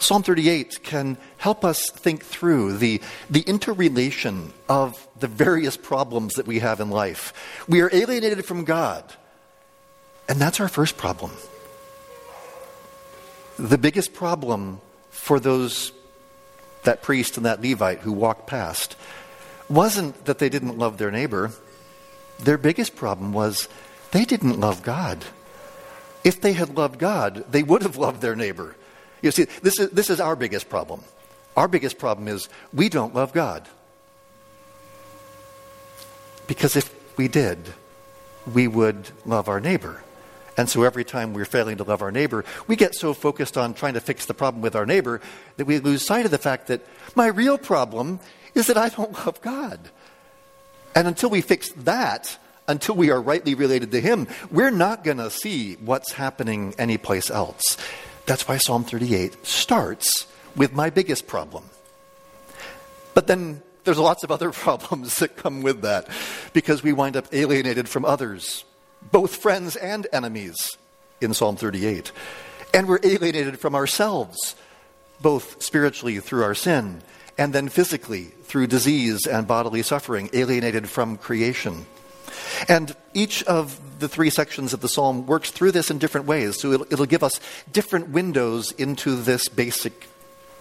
Psalm 0.00 0.22
38 0.22 0.82
can 0.82 1.18
help 1.36 1.62
us 1.62 1.90
think 1.90 2.24
through 2.24 2.78
the, 2.78 3.02
the 3.28 3.42
interrelation 3.42 4.50
of 4.66 5.06
the 5.18 5.26
various 5.26 5.76
problems 5.76 6.34
that 6.34 6.46
we 6.46 6.60
have 6.60 6.80
in 6.80 6.88
life. 6.88 7.34
We 7.68 7.82
are 7.82 7.90
alienated 7.92 8.46
from 8.46 8.64
God, 8.64 9.04
and 10.26 10.40
that's 10.40 10.58
our 10.58 10.68
first 10.68 10.96
problem. 10.96 11.32
The 13.58 13.76
biggest 13.76 14.14
problem 14.14 14.80
for 15.10 15.38
those, 15.38 15.92
that 16.84 17.02
priest 17.02 17.36
and 17.36 17.44
that 17.44 17.60
Levite 17.60 17.98
who 17.98 18.12
walked 18.12 18.46
past, 18.46 18.96
wasn't 19.68 20.24
that 20.24 20.38
they 20.38 20.48
didn't 20.48 20.78
love 20.78 20.96
their 20.96 21.10
neighbor. 21.10 21.52
Their 22.38 22.56
biggest 22.56 22.96
problem 22.96 23.34
was 23.34 23.68
they 24.12 24.24
didn't 24.24 24.58
love 24.58 24.82
God. 24.82 25.26
If 26.24 26.40
they 26.40 26.54
had 26.54 26.74
loved 26.74 26.98
God, 26.98 27.44
they 27.50 27.62
would 27.62 27.82
have 27.82 27.98
loved 27.98 28.22
their 28.22 28.34
neighbor. 28.34 28.76
You 29.22 29.30
see, 29.30 29.44
this 29.62 29.78
is, 29.78 29.90
this 29.90 30.10
is 30.10 30.20
our 30.20 30.36
biggest 30.36 30.68
problem. 30.68 31.02
Our 31.56 31.68
biggest 31.68 31.98
problem 31.98 32.28
is 32.28 32.48
we 32.72 32.88
don't 32.88 33.14
love 33.14 33.32
God. 33.32 33.68
Because 36.46 36.76
if 36.76 36.92
we 37.16 37.28
did, 37.28 37.58
we 38.52 38.66
would 38.66 39.10
love 39.24 39.48
our 39.48 39.60
neighbor. 39.60 40.02
And 40.56 40.68
so 40.68 40.82
every 40.82 41.04
time 41.04 41.32
we're 41.32 41.44
failing 41.44 41.76
to 41.78 41.84
love 41.84 42.02
our 42.02 42.10
neighbor, 42.10 42.44
we 42.66 42.76
get 42.76 42.94
so 42.94 43.14
focused 43.14 43.56
on 43.56 43.72
trying 43.74 43.94
to 43.94 44.00
fix 44.00 44.26
the 44.26 44.34
problem 44.34 44.62
with 44.62 44.74
our 44.74 44.84
neighbor 44.84 45.20
that 45.56 45.64
we 45.64 45.78
lose 45.78 46.04
sight 46.04 46.24
of 46.24 46.30
the 46.30 46.38
fact 46.38 46.66
that 46.66 46.80
my 47.14 47.28
real 47.28 47.56
problem 47.56 48.20
is 48.54 48.66
that 48.66 48.76
I 48.76 48.88
don't 48.88 49.12
love 49.12 49.40
God. 49.40 49.78
And 50.94 51.06
until 51.06 51.30
we 51.30 51.40
fix 51.40 51.70
that, 51.72 52.36
until 52.66 52.94
we 52.94 53.10
are 53.10 53.20
rightly 53.20 53.54
related 53.54 53.92
to 53.92 54.00
Him, 54.00 54.26
we're 54.50 54.70
not 54.70 55.04
going 55.04 55.18
to 55.18 55.30
see 55.30 55.74
what's 55.74 56.12
happening 56.12 56.74
anyplace 56.78 57.30
else. 57.30 57.76
That's 58.30 58.46
why 58.46 58.58
Psalm 58.58 58.84
38 58.84 59.44
starts 59.44 60.28
with 60.54 60.72
my 60.72 60.88
biggest 60.88 61.26
problem. 61.26 61.64
But 63.12 63.26
then 63.26 63.60
there's 63.82 63.98
lots 63.98 64.22
of 64.22 64.30
other 64.30 64.52
problems 64.52 65.16
that 65.16 65.36
come 65.36 65.62
with 65.62 65.82
that 65.82 66.06
because 66.52 66.80
we 66.80 66.92
wind 66.92 67.16
up 67.16 67.26
alienated 67.32 67.88
from 67.88 68.04
others, 68.04 68.64
both 69.10 69.34
friends 69.34 69.74
and 69.74 70.06
enemies 70.12 70.78
in 71.20 71.34
Psalm 71.34 71.56
38. 71.56 72.12
And 72.72 72.86
we're 72.86 73.00
alienated 73.02 73.58
from 73.58 73.74
ourselves, 73.74 74.54
both 75.20 75.60
spiritually 75.60 76.20
through 76.20 76.44
our 76.44 76.54
sin 76.54 77.02
and 77.36 77.52
then 77.52 77.68
physically 77.68 78.26
through 78.44 78.68
disease 78.68 79.26
and 79.26 79.48
bodily 79.48 79.82
suffering, 79.82 80.30
alienated 80.32 80.88
from 80.88 81.16
creation. 81.16 81.84
And 82.68 82.94
each 83.14 83.42
of 83.44 83.80
the 83.98 84.08
three 84.08 84.30
sections 84.30 84.72
of 84.72 84.80
the 84.80 84.88
psalm 84.88 85.26
works 85.26 85.50
through 85.50 85.72
this 85.72 85.90
in 85.90 85.98
different 85.98 86.26
ways. 86.26 86.60
So 86.60 86.72
it'll, 86.72 86.86
it'll 86.92 87.06
give 87.06 87.22
us 87.22 87.40
different 87.72 88.10
windows 88.10 88.72
into 88.72 89.16
this 89.16 89.48
basic 89.48 90.08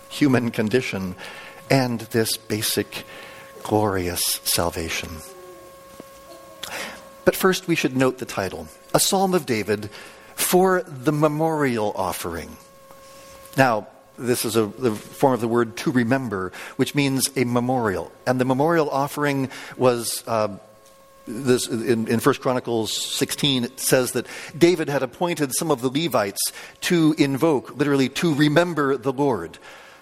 human 0.10 0.52
condition 0.52 1.16
and 1.70 2.02
this 2.02 2.38
basic 2.38 3.06
glorious 3.64 4.40
salvation. 4.44 5.10
But 7.26 7.36
first, 7.36 7.68
we 7.68 7.76
should 7.76 7.96
note 7.96 8.18
the 8.18 8.26
title 8.26 8.68
A 8.94 9.00
Psalm 9.00 9.34
of 9.34 9.46
David 9.46 9.90
for 10.36 10.82
the 10.82 11.12
Memorial 11.12 11.92
Offering. 11.96 12.58
Now, 13.56 13.88
this 14.18 14.46
is 14.46 14.56
a, 14.56 14.66
the 14.66 14.92
form 14.92 15.34
of 15.34 15.42
the 15.42 15.48
word 15.48 15.78
to 15.78 15.92
remember, 15.92 16.52
which 16.76 16.96
means 16.96 17.30
a 17.36 17.44
memorial. 17.44 18.12
And 18.26 18.40
the 18.40 18.46
memorial 18.46 18.90
offering 18.90 19.50
was 19.78 20.24
uh, 20.28 20.58
this, 21.30 21.68
in, 21.68 22.08
in 22.08 22.20
1 22.20 22.36
Chronicles 22.36 22.92
16, 22.92 23.64
it 23.64 23.80
says 23.80 24.14
that 24.14 24.28
David 24.58 24.90
had 24.90 25.04
appointed 25.04 25.54
some 25.54 25.72
of 25.72 25.82
the 25.82 25.90
Levites 25.90 26.52
to 26.82 27.16
invoke, 27.18 27.78
literally 27.78 28.10
to 28.10 28.34
remember 28.34 28.98
the 28.98 29.14
Lord. 29.14 29.58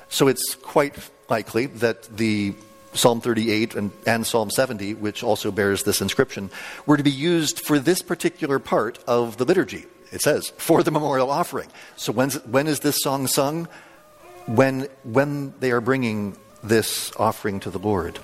So 0.10 0.28
it's 0.28 0.56
quite 0.56 0.96
likely 1.30 1.66
that 1.68 2.04
the 2.04 2.56
Psalm 2.94 3.22
38 3.22 3.76
and, 3.76 3.92
and, 4.06 4.26
Psalm 4.26 4.50
70, 4.50 4.96
which 4.96 5.22
also 5.24 5.52
bears 5.52 5.84
this 5.84 6.02
inscription, 6.02 6.50
were 6.86 6.98
to 6.98 7.04
be 7.04 7.12
used 7.12 7.60
for 7.60 7.78
this 7.78 8.02
particular 8.02 8.60
part 8.60 9.00
of 9.06 9.38
the 9.38 9.46
liturgy. 9.46 9.86
It 10.12 10.22
says, 10.22 10.50
for 10.58 10.84
the 10.84 10.92
memorial 10.92 11.30
offering. 11.30 11.68
So 11.98 12.12
when's, 12.14 12.44
when 12.46 12.68
is 12.68 12.80
this 12.80 13.02
song 13.02 13.28
sung? 13.28 13.68
When, 14.46 14.88
when 15.04 15.54
they 15.60 15.72
are 15.72 15.82
bringing 15.82 16.38
this 16.64 17.12
offering 17.18 17.60
to 17.62 17.70
the 17.70 17.80
Lord. 17.80 18.20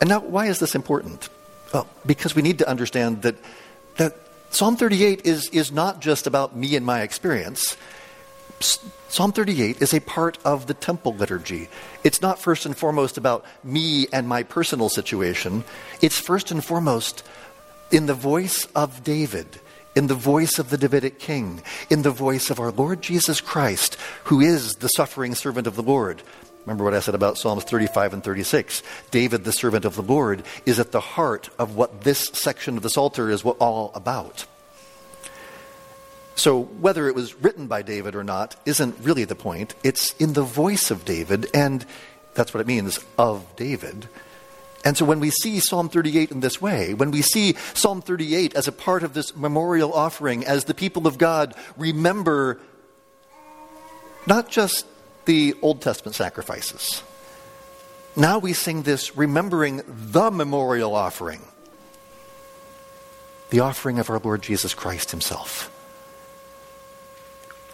And 0.00 0.08
now, 0.08 0.20
why 0.20 0.46
is 0.46 0.58
this 0.58 0.74
important? 0.74 1.28
Well, 1.72 1.86
because 2.04 2.34
we 2.34 2.42
need 2.42 2.58
to 2.58 2.68
understand 2.68 3.22
that, 3.22 3.36
that 3.96 4.16
Psalm 4.50 4.76
38 4.76 5.24
is, 5.24 5.48
is 5.48 5.72
not 5.72 6.00
just 6.00 6.26
about 6.26 6.54
me 6.54 6.76
and 6.76 6.84
my 6.84 7.00
experience. 7.00 7.76
Psalm 8.60 9.32
38 9.32 9.82
is 9.82 9.92
a 9.92 10.00
part 10.00 10.38
of 10.44 10.66
the 10.66 10.74
temple 10.74 11.14
liturgy. 11.14 11.68
It's 12.04 12.20
not 12.20 12.38
first 12.38 12.66
and 12.66 12.76
foremost 12.76 13.18
about 13.18 13.44
me 13.64 14.06
and 14.12 14.28
my 14.28 14.42
personal 14.42 14.88
situation. 14.88 15.64
It's 16.00 16.18
first 16.18 16.50
and 16.50 16.64
foremost 16.64 17.24
in 17.90 18.06
the 18.06 18.14
voice 18.14 18.66
of 18.74 19.02
David, 19.02 19.60
in 19.94 20.06
the 20.06 20.14
voice 20.14 20.58
of 20.58 20.70
the 20.70 20.78
Davidic 20.78 21.18
king, 21.18 21.62
in 21.90 22.02
the 22.02 22.10
voice 22.10 22.50
of 22.50 22.60
our 22.60 22.70
Lord 22.70 23.02
Jesus 23.02 23.40
Christ, 23.40 23.96
who 24.24 24.40
is 24.40 24.76
the 24.76 24.88
suffering 24.88 25.34
servant 25.34 25.66
of 25.66 25.76
the 25.76 25.82
Lord. 25.82 26.22
Remember 26.64 26.84
what 26.84 26.94
I 26.94 27.00
said 27.00 27.14
about 27.14 27.38
Psalms 27.38 27.64
35 27.64 28.14
and 28.14 28.24
36. 28.24 28.82
David, 29.10 29.44
the 29.44 29.52
servant 29.52 29.84
of 29.84 29.96
the 29.96 30.02
Lord, 30.02 30.44
is 30.64 30.78
at 30.78 30.92
the 30.92 31.00
heart 31.00 31.50
of 31.58 31.74
what 31.74 32.02
this 32.02 32.28
section 32.32 32.76
of 32.76 32.82
the 32.82 32.90
Psalter 32.90 33.30
is 33.30 33.44
all 33.44 33.90
about. 33.94 34.46
So, 36.34 36.62
whether 36.62 37.08
it 37.08 37.14
was 37.14 37.34
written 37.34 37.66
by 37.66 37.82
David 37.82 38.14
or 38.14 38.24
not 38.24 38.56
isn't 38.64 38.96
really 39.00 39.24
the 39.24 39.34
point. 39.34 39.74
It's 39.82 40.14
in 40.14 40.32
the 40.32 40.42
voice 40.42 40.90
of 40.90 41.04
David, 41.04 41.46
and 41.52 41.84
that's 42.34 42.54
what 42.54 42.60
it 42.60 42.66
means 42.66 42.98
of 43.18 43.44
David, 43.56 44.08
And 44.84 44.96
so 44.96 45.04
when 45.04 45.20
we 45.20 45.30
see 45.30 45.60
Psalm 45.60 45.88
38 45.88 46.32
in 46.32 46.40
this 46.40 46.60
way, 46.60 46.92
when 46.94 47.12
we 47.12 47.22
see 47.22 47.54
Psalm 47.74 48.02
38 48.02 48.54
as 48.54 48.66
a 48.66 48.72
part 48.72 49.04
of 49.04 49.14
this 49.14 49.36
memorial 49.36 49.92
offering, 49.92 50.44
as 50.44 50.64
the 50.64 50.74
people 50.74 51.06
of 51.06 51.18
God 51.18 51.54
remember 51.76 52.58
not 54.26 54.48
just 54.48 54.86
the 55.24 55.54
Old 55.62 55.80
Testament 55.80 56.14
sacrifices, 56.14 57.02
now 58.14 58.38
we 58.38 58.52
sing 58.52 58.82
this 58.82 59.16
remembering 59.16 59.82
the 59.86 60.30
memorial 60.30 60.94
offering, 60.94 61.40
the 63.50 63.60
offering 63.60 63.98
of 63.98 64.10
our 64.10 64.18
Lord 64.18 64.42
Jesus 64.42 64.74
Christ 64.74 65.10
Himself. 65.10 65.70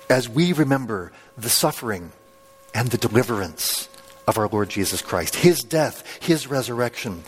As 0.08 0.28
we 0.28 0.52
remember 0.52 1.12
the 1.36 1.50
suffering 1.50 2.12
and 2.72 2.88
the 2.88 2.98
deliverance 2.98 3.88
of 4.26 4.38
our 4.38 4.48
Lord 4.48 4.68
Jesus 4.68 5.02
Christ, 5.02 5.36
His 5.36 5.60
death, 5.60 6.04
His 6.20 6.46
resurrection, 6.46 7.24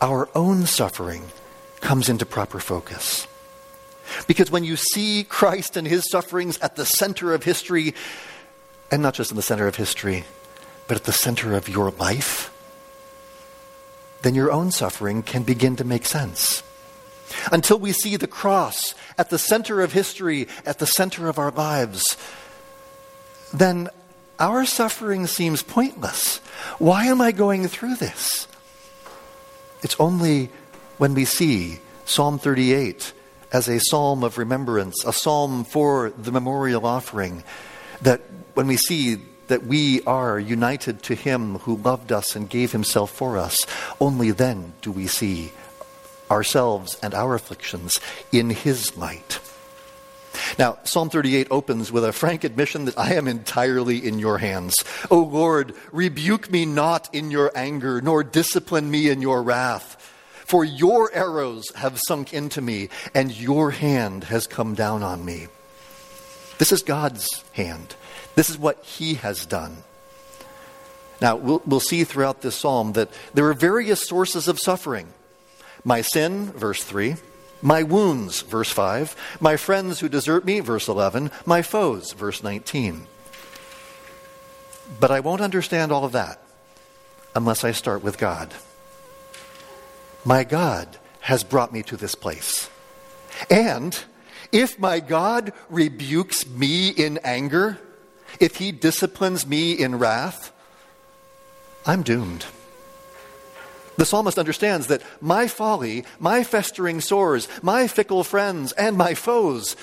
our 0.00 0.28
own 0.34 0.66
suffering 0.66 1.22
comes 1.80 2.08
into 2.08 2.26
proper 2.26 2.58
focus. 2.58 3.26
Because 4.26 4.50
when 4.50 4.64
you 4.64 4.76
see 4.76 5.24
Christ 5.24 5.76
and 5.76 5.86
His 5.86 6.08
sufferings 6.10 6.58
at 6.58 6.76
the 6.76 6.84
center 6.84 7.32
of 7.32 7.44
history, 7.44 7.94
and 8.90 9.02
not 9.02 9.14
just 9.14 9.30
in 9.30 9.36
the 9.36 9.42
center 9.42 9.66
of 9.66 9.76
history, 9.76 10.24
but 10.88 10.96
at 10.96 11.04
the 11.04 11.12
center 11.12 11.54
of 11.54 11.68
your 11.68 11.90
life, 11.92 12.52
then 14.22 14.34
your 14.34 14.50
own 14.50 14.70
suffering 14.70 15.22
can 15.22 15.42
begin 15.42 15.76
to 15.76 15.84
make 15.84 16.04
sense. 16.04 16.62
Until 17.52 17.78
we 17.78 17.92
see 17.92 18.16
the 18.16 18.26
cross 18.26 18.94
at 19.16 19.30
the 19.30 19.38
center 19.38 19.80
of 19.82 19.92
history, 19.92 20.48
at 20.66 20.78
the 20.78 20.86
center 20.86 21.28
of 21.28 21.38
our 21.38 21.50
lives, 21.50 22.16
then 23.52 23.88
our 24.38 24.64
suffering 24.64 25.26
seems 25.26 25.62
pointless. 25.62 26.38
Why 26.78 27.04
am 27.06 27.20
I 27.20 27.32
going 27.32 27.68
through 27.68 27.96
this? 27.96 28.48
It's 29.82 29.96
only 30.00 30.50
when 30.98 31.14
we 31.14 31.24
see 31.24 31.78
Psalm 32.04 32.38
38 32.38 33.12
as 33.52 33.68
a 33.68 33.80
psalm 33.80 34.24
of 34.24 34.38
remembrance, 34.38 35.04
a 35.04 35.12
psalm 35.12 35.64
for 35.64 36.10
the 36.10 36.32
memorial 36.32 36.86
offering, 36.86 37.42
that 38.02 38.20
when 38.54 38.66
we 38.66 38.76
see 38.76 39.18
that 39.48 39.66
we 39.66 40.00
are 40.02 40.38
united 40.38 41.02
to 41.02 41.14
Him 41.14 41.58
who 41.58 41.76
loved 41.76 42.12
us 42.12 42.36
and 42.36 42.48
gave 42.48 42.72
Himself 42.72 43.10
for 43.10 43.36
us, 43.36 43.58
only 44.00 44.30
then 44.30 44.74
do 44.80 44.92
we 44.92 45.06
see 45.06 45.52
ourselves 46.30 46.96
and 47.02 47.14
our 47.14 47.34
afflictions 47.34 47.98
in 48.32 48.50
His 48.50 48.96
light. 48.96 49.40
Now, 50.58 50.78
Psalm 50.84 51.10
38 51.10 51.48
opens 51.50 51.90
with 51.90 52.04
a 52.04 52.12
frank 52.12 52.44
admission 52.44 52.84
that 52.84 52.98
I 52.98 53.14
am 53.14 53.26
entirely 53.28 54.06
in 54.06 54.18
your 54.18 54.38
hands. 54.38 54.76
O 55.10 55.20
Lord, 55.20 55.74
rebuke 55.92 56.50
me 56.50 56.66
not 56.66 57.12
in 57.12 57.30
your 57.30 57.50
anger, 57.54 58.00
nor 58.00 58.22
discipline 58.22 58.90
me 58.90 59.08
in 59.08 59.22
your 59.22 59.42
wrath. 59.42 59.96
For 60.46 60.64
your 60.64 61.12
arrows 61.12 61.64
have 61.76 62.00
sunk 62.06 62.32
into 62.32 62.60
me, 62.60 62.88
and 63.14 63.36
your 63.36 63.70
hand 63.70 64.24
has 64.24 64.46
come 64.46 64.74
down 64.74 65.02
on 65.02 65.24
me. 65.24 65.48
This 66.60 66.72
is 66.72 66.82
God's 66.82 67.42
hand. 67.52 67.94
This 68.34 68.50
is 68.50 68.58
what 68.58 68.84
He 68.84 69.14
has 69.14 69.46
done. 69.46 69.78
Now, 71.18 71.36
we'll, 71.36 71.62
we'll 71.64 71.80
see 71.80 72.04
throughout 72.04 72.42
this 72.42 72.54
psalm 72.54 72.92
that 72.92 73.08
there 73.32 73.48
are 73.48 73.54
various 73.54 74.06
sources 74.06 74.46
of 74.46 74.58
suffering. 74.58 75.08
My 75.84 76.02
sin, 76.02 76.52
verse 76.52 76.84
3. 76.84 77.16
My 77.62 77.82
wounds, 77.82 78.42
verse 78.42 78.70
5. 78.70 79.38
My 79.40 79.56
friends 79.56 80.00
who 80.00 80.10
desert 80.10 80.44
me, 80.44 80.60
verse 80.60 80.86
11. 80.86 81.30
My 81.46 81.62
foes, 81.62 82.12
verse 82.12 82.42
19. 82.42 83.06
But 85.00 85.10
I 85.10 85.20
won't 85.20 85.40
understand 85.40 85.90
all 85.92 86.04
of 86.04 86.12
that 86.12 86.42
unless 87.34 87.64
I 87.64 87.72
start 87.72 88.04
with 88.04 88.18
God. 88.18 88.52
My 90.26 90.44
God 90.44 90.98
has 91.20 91.42
brought 91.42 91.72
me 91.72 91.82
to 91.84 91.96
this 91.96 92.14
place. 92.14 92.68
And 93.48 93.98
if 94.52 94.78
my 94.78 95.00
God 95.00 95.52
rebukes 95.68 96.46
me 96.46 96.88
in 96.88 97.18
anger, 97.24 97.78
if 98.38 98.56
he 98.56 98.72
disciplines 98.72 99.46
me 99.46 99.72
in 99.72 99.98
wrath, 99.98 100.52
I'm 101.86 102.02
doomed. 102.02 102.46
The 103.96 104.06
psalmist 104.06 104.38
understands 104.38 104.86
that 104.86 105.02
my 105.20 105.46
folly, 105.46 106.04
my 106.18 106.42
festering 106.42 107.00
sores, 107.00 107.48
my 107.62 107.86
fickle 107.86 108.24
friends, 108.24 108.72
and 108.72 108.96
my 108.96 109.14
foes 109.14 109.76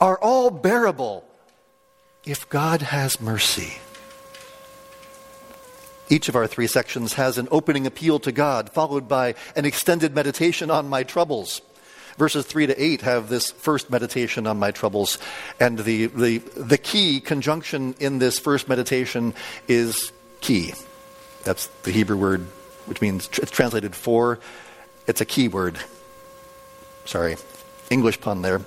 are 0.00 0.18
all 0.18 0.50
bearable 0.50 1.24
if 2.24 2.48
God 2.48 2.82
has 2.82 3.20
mercy. 3.20 3.78
Each 6.08 6.28
of 6.28 6.36
our 6.36 6.46
three 6.46 6.66
sections 6.66 7.14
has 7.14 7.38
an 7.38 7.48
opening 7.50 7.86
appeal 7.86 8.18
to 8.20 8.32
God, 8.32 8.70
followed 8.70 9.08
by 9.08 9.34
an 9.56 9.64
extended 9.64 10.14
meditation 10.14 10.70
on 10.70 10.88
my 10.88 11.02
troubles. 11.02 11.62
Verses 12.16 12.46
3 12.46 12.68
to 12.68 12.82
8 12.82 13.00
have 13.02 13.28
this 13.28 13.50
first 13.50 13.90
meditation 13.90 14.46
on 14.46 14.58
my 14.58 14.70
troubles, 14.70 15.18
and 15.58 15.78
the, 15.78 16.06
the, 16.06 16.38
the 16.38 16.78
key 16.78 17.20
conjunction 17.20 17.94
in 17.98 18.18
this 18.18 18.38
first 18.38 18.68
meditation 18.68 19.34
is 19.66 20.12
key. 20.40 20.74
That's 21.42 21.66
the 21.82 21.90
Hebrew 21.90 22.16
word, 22.16 22.46
which 22.86 23.00
means 23.00 23.28
it's 23.38 23.50
translated 23.50 23.96
for. 23.96 24.38
It's 25.06 25.20
a 25.20 25.24
key 25.24 25.48
word. 25.48 25.78
Sorry, 27.04 27.36
English 27.90 28.20
pun 28.20 28.42
there. 28.42 28.60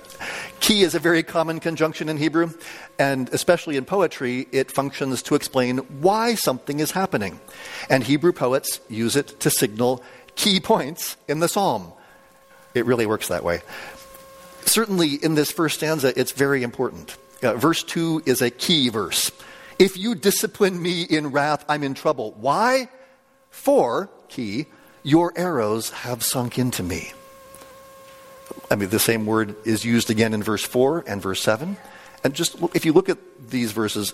Key 0.60 0.82
is 0.82 0.94
a 0.94 0.98
very 0.98 1.22
common 1.22 1.60
conjunction 1.60 2.08
in 2.08 2.18
Hebrew, 2.18 2.50
and 2.98 3.28
especially 3.30 3.76
in 3.76 3.84
poetry, 3.84 4.46
it 4.52 4.70
functions 4.70 5.22
to 5.22 5.34
explain 5.34 5.78
why 5.78 6.34
something 6.34 6.80
is 6.80 6.90
happening. 6.90 7.40
And 7.88 8.04
Hebrew 8.04 8.32
poets 8.32 8.80
use 8.88 9.16
it 9.16 9.40
to 9.40 9.50
signal 9.50 10.02
key 10.34 10.60
points 10.60 11.16
in 11.26 11.40
the 11.40 11.48
psalm. 11.48 11.92
It 12.78 12.86
really 12.86 13.06
works 13.06 13.28
that 13.28 13.44
way. 13.44 13.60
Certainly, 14.64 15.14
in 15.14 15.34
this 15.34 15.50
first 15.50 15.76
stanza, 15.76 16.18
it's 16.18 16.32
very 16.32 16.62
important. 16.62 17.16
Uh, 17.42 17.54
verse 17.54 17.82
2 17.82 18.22
is 18.26 18.42
a 18.42 18.50
key 18.50 18.88
verse. 18.88 19.30
If 19.78 19.96
you 19.96 20.14
discipline 20.14 20.80
me 20.80 21.02
in 21.02 21.28
wrath, 21.28 21.64
I'm 21.68 21.82
in 21.82 21.94
trouble. 21.94 22.34
Why? 22.38 22.88
For, 23.50 24.10
key, 24.28 24.66
your 25.02 25.32
arrows 25.36 25.90
have 25.90 26.22
sunk 26.22 26.58
into 26.58 26.82
me. 26.82 27.12
I 28.70 28.76
mean, 28.76 28.88
the 28.90 28.98
same 28.98 29.24
word 29.24 29.54
is 29.64 29.84
used 29.84 30.10
again 30.10 30.34
in 30.34 30.42
verse 30.42 30.64
4 30.64 31.04
and 31.06 31.22
verse 31.22 31.42
7. 31.42 31.76
And 32.24 32.34
just 32.34 32.56
if 32.74 32.84
you 32.84 32.92
look 32.92 33.08
at 33.08 33.18
these 33.48 33.72
verses, 33.72 34.12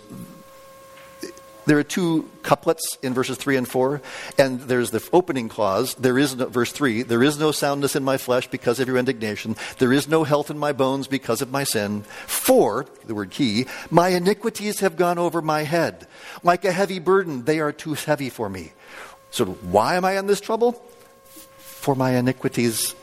there 1.67 1.79
are 1.79 1.85
two 1.85 2.29
couplets 2.43 2.99
in 3.03 3.15
verses 3.15 3.37
3 3.39 3.57
and 3.57 3.69
4, 3.69 4.01
and 4.39 4.61
there's 4.61 4.91
the 4.91 5.07
opening 5.13 5.49
clause. 5.49 5.95
There 5.95 6.19
is 6.19 6.37
no, 6.37 6.47
verse 6.47 6.73
3, 6.73 7.03
there 7.03 7.23
is 7.23 7.39
no 7.39 7.53
soundness 7.53 7.97
in 7.97 8.05
my 8.05 8.19
flesh 8.19 8.49
because 8.49 8.81
of 8.81 8.89
your 8.89 8.99
indignation. 8.99 9.57
There 9.79 9.93
is 9.93 10.09
no 10.09 10.25
health 10.25 10.51
in 10.51 10.59
my 10.59 10.73
bones 10.73 11.07
because 11.07 11.43
of 11.43 11.51
my 11.51 11.65
sin. 11.65 12.03
4, 12.27 12.87
the 13.07 13.15
word 13.15 13.31
key, 13.31 13.67
my 13.91 14.09
iniquities 14.09 14.81
have 14.81 14.97
gone 14.97 15.19
over 15.19 15.41
my 15.41 15.63
head. 15.63 16.07
Like 16.43 16.65
a 16.65 16.73
heavy 16.73 16.99
burden, 16.99 17.45
they 17.45 17.61
are 17.61 17.73
too 17.73 17.95
heavy 17.95 18.31
for 18.31 18.49
me. 18.49 18.73
So 19.31 19.47
why 19.47 19.97
am 19.97 20.05
I 20.05 20.19
in 20.19 20.27
this 20.27 20.41
trouble? 20.41 20.73
For 21.57 21.95
my 21.95 22.17
iniquities 22.17 22.95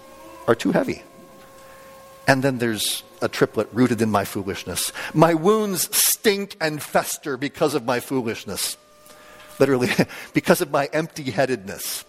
are 0.48 0.56
too 0.56 0.72
heavy. 0.72 1.04
And 2.28 2.44
then 2.44 2.60
there's 2.60 3.04
a 3.22 3.28
triplet 3.28 3.68
rooted 3.72 4.02
in 4.02 4.10
my 4.10 4.26
foolishness. 4.26 4.92
My 5.14 5.34
wounds 5.34 5.90
stink 5.96 6.56
and 6.62 6.82
fester 6.82 7.38
because 7.38 7.76
of 7.76 7.86
my 7.86 8.00
foolishness. 8.00 8.78
Literally, 9.60 9.90
because 10.34 10.62
of 10.62 10.72
my 10.72 10.90
empty 10.94 11.32
headedness. 11.32 12.06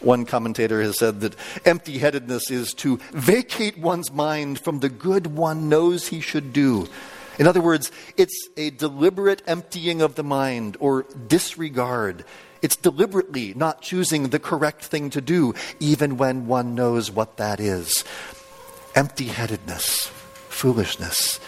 One 0.00 0.26
commentator 0.26 0.82
has 0.82 0.98
said 0.98 1.20
that 1.20 1.36
empty 1.64 1.98
headedness 1.98 2.50
is 2.50 2.74
to 2.74 2.98
vacate 3.12 3.78
one's 3.78 4.12
mind 4.12 4.60
from 4.60 4.80
the 4.80 4.90
good 4.90 5.26
one 5.28 5.68
knows 5.68 6.08
he 6.08 6.20
should 6.20 6.52
do. 6.52 6.86
In 7.38 7.46
other 7.46 7.60
words, 7.60 7.90
it's 8.16 8.48
a 8.56 8.70
deliberate 8.70 9.42
emptying 9.46 10.02
of 10.02 10.14
the 10.14 10.22
mind 10.22 10.76
or 10.80 11.06
disregard. 11.26 12.24
It's 12.62 12.76
deliberately 12.76 13.52
not 13.54 13.82
choosing 13.82 14.28
the 14.28 14.38
correct 14.38 14.84
thing 14.84 15.10
to 15.10 15.20
do, 15.20 15.54
even 15.80 16.16
when 16.16 16.46
one 16.46 16.74
knows 16.74 17.10
what 17.10 17.36
that 17.36 17.60
is 17.60 18.04
empty 18.96 19.26
headedness, 19.26 20.06
foolishness. 20.48 21.38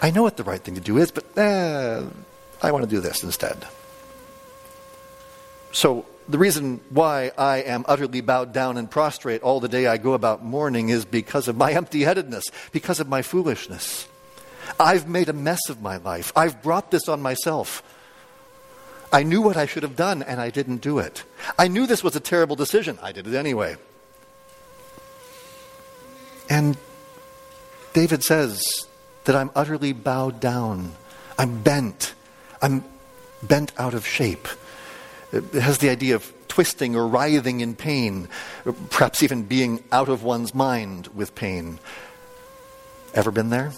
I 0.00 0.10
know 0.10 0.22
what 0.22 0.36
the 0.36 0.42
right 0.42 0.60
thing 0.60 0.74
to 0.74 0.80
do 0.80 0.96
is, 0.96 1.12
but 1.12 1.24
eh, 1.38 2.02
I 2.62 2.72
want 2.72 2.84
to 2.84 2.90
do 2.90 3.00
this 3.00 3.22
instead. 3.22 3.64
So, 5.70 6.06
the 6.28 6.38
reason 6.38 6.80
why 6.90 7.32
I 7.36 7.58
am 7.58 7.84
utterly 7.86 8.20
bowed 8.20 8.52
down 8.52 8.78
and 8.78 8.90
prostrate 8.90 9.42
all 9.42 9.60
the 9.60 9.68
day 9.68 9.86
I 9.86 9.96
go 9.98 10.14
about 10.14 10.44
mourning 10.44 10.88
is 10.88 11.04
because 11.04 11.48
of 11.48 11.56
my 11.56 11.72
empty 11.80 12.02
headedness, 12.02 12.44
because 12.72 12.98
of 12.98 13.08
my 13.08 13.22
foolishness. 13.22 14.08
I've 14.80 15.08
made 15.08 15.28
a 15.28 15.34
mess 15.34 15.68
of 15.68 15.82
my 15.82 15.98
life. 15.98 16.32
I've 16.34 16.62
brought 16.62 16.90
this 16.90 17.08
on 17.08 17.20
myself. 17.20 17.82
I 19.12 19.22
knew 19.22 19.42
what 19.42 19.56
I 19.58 19.66
should 19.66 19.82
have 19.82 19.96
done, 19.96 20.22
and 20.22 20.40
I 20.40 20.48
didn't 20.48 20.78
do 20.78 20.98
it. 20.98 21.24
I 21.58 21.68
knew 21.68 21.86
this 21.86 22.02
was 22.02 22.16
a 22.16 22.20
terrible 22.20 22.56
decision. 22.56 22.98
I 23.02 23.12
did 23.12 23.26
it 23.26 23.34
anyway. 23.34 23.76
And 26.52 26.76
David 27.94 28.22
says 28.22 28.86
that 29.24 29.34
I'm 29.34 29.50
utterly 29.56 29.94
bowed 29.94 30.38
down. 30.38 30.92
I'm 31.38 31.62
bent. 31.62 32.12
I'm 32.60 32.84
bent 33.42 33.72
out 33.78 33.94
of 33.94 34.06
shape. 34.06 34.46
It 35.32 35.54
has 35.54 35.78
the 35.78 35.88
idea 35.88 36.14
of 36.14 36.30
twisting 36.48 36.94
or 36.94 37.08
writhing 37.08 37.62
in 37.62 37.74
pain, 37.74 38.28
perhaps 38.90 39.22
even 39.22 39.44
being 39.44 39.82
out 39.90 40.10
of 40.10 40.24
one's 40.24 40.54
mind 40.54 41.06
with 41.14 41.34
pain. 41.34 41.78
Ever 43.14 43.30
been 43.30 43.48
there? 43.48 43.72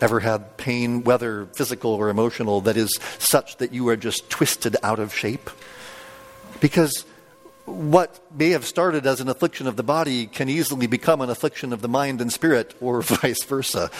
Ever 0.00 0.20
had 0.20 0.56
pain, 0.56 1.04
whether 1.04 1.44
physical 1.44 1.92
or 1.92 2.08
emotional, 2.08 2.62
that 2.62 2.78
is 2.78 2.98
such 3.18 3.58
that 3.58 3.74
you 3.74 3.86
are 3.88 3.98
just 3.98 4.30
twisted 4.30 4.78
out 4.82 4.98
of 4.98 5.14
shape? 5.14 5.50
Because 6.58 7.04
what 7.64 8.20
may 8.36 8.50
have 8.50 8.64
started 8.64 9.06
as 9.06 9.20
an 9.20 9.28
affliction 9.28 9.66
of 9.66 9.76
the 9.76 9.82
body 9.82 10.26
can 10.26 10.48
easily 10.48 10.86
become 10.86 11.20
an 11.20 11.30
affliction 11.30 11.72
of 11.72 11.80
the 11.80 11.88
mind 11.88 12.20
and 12.20 12.32
spirit, 12.32 12.74
or 12.80 13.02
vice 13.02 13.44
versa. 13.44 13.90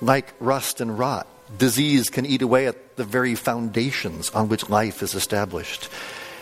Like 0.00 0.34
rust 0.40 0.80
and 0.80 0.98
rot, 0.98 1.26
disease 1.56 2.10
can 2.10 2.26
eat 2.26 2.42
away 2.42 2.66
at 2.66 2.96
the 2.96 3.04
very 3.04 3.34
foundations 3.34 4.30
on 4.30 4.48
which 4.48 4.68
life 4.68 5.02
is 5.02 5.14
established. 5.14 5.88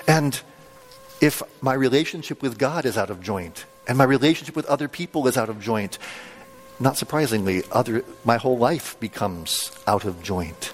And 0.06 0.40
if 1.20 1.42
my 1.60 1.74
relationship 1.74 2.42
with 2.42 2.58
God 2.58 2.86
is 2.86 2.96
out 2.96 3.10
of 3.10 3.20
joint, 3.20 3.64
and 3.86 3.98
my 3.98 4.04
relationship 4.04 4.56
with 4.56 4.66
other 4.66 4.88
people 4.88 5.26
is 5.26 5.36
out 5.36 5.48
of 5.48 5.60
joint, 5.60 5.98
not 6.78 6.96
surprisingly, 6.96 7.62
other, 7.72 8.04
my 8.24 8.38
whole 8.38 8.56
life 8.56 8.98
becomes 9.00 9.70
out 9.86 10.04
of 10.04 10.22
joint. 10.22 10.72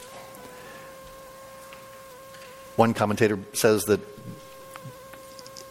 One 2.77 2.95
commentator 2.95 3.39
says 3.55 3.85
that 3.85 4.01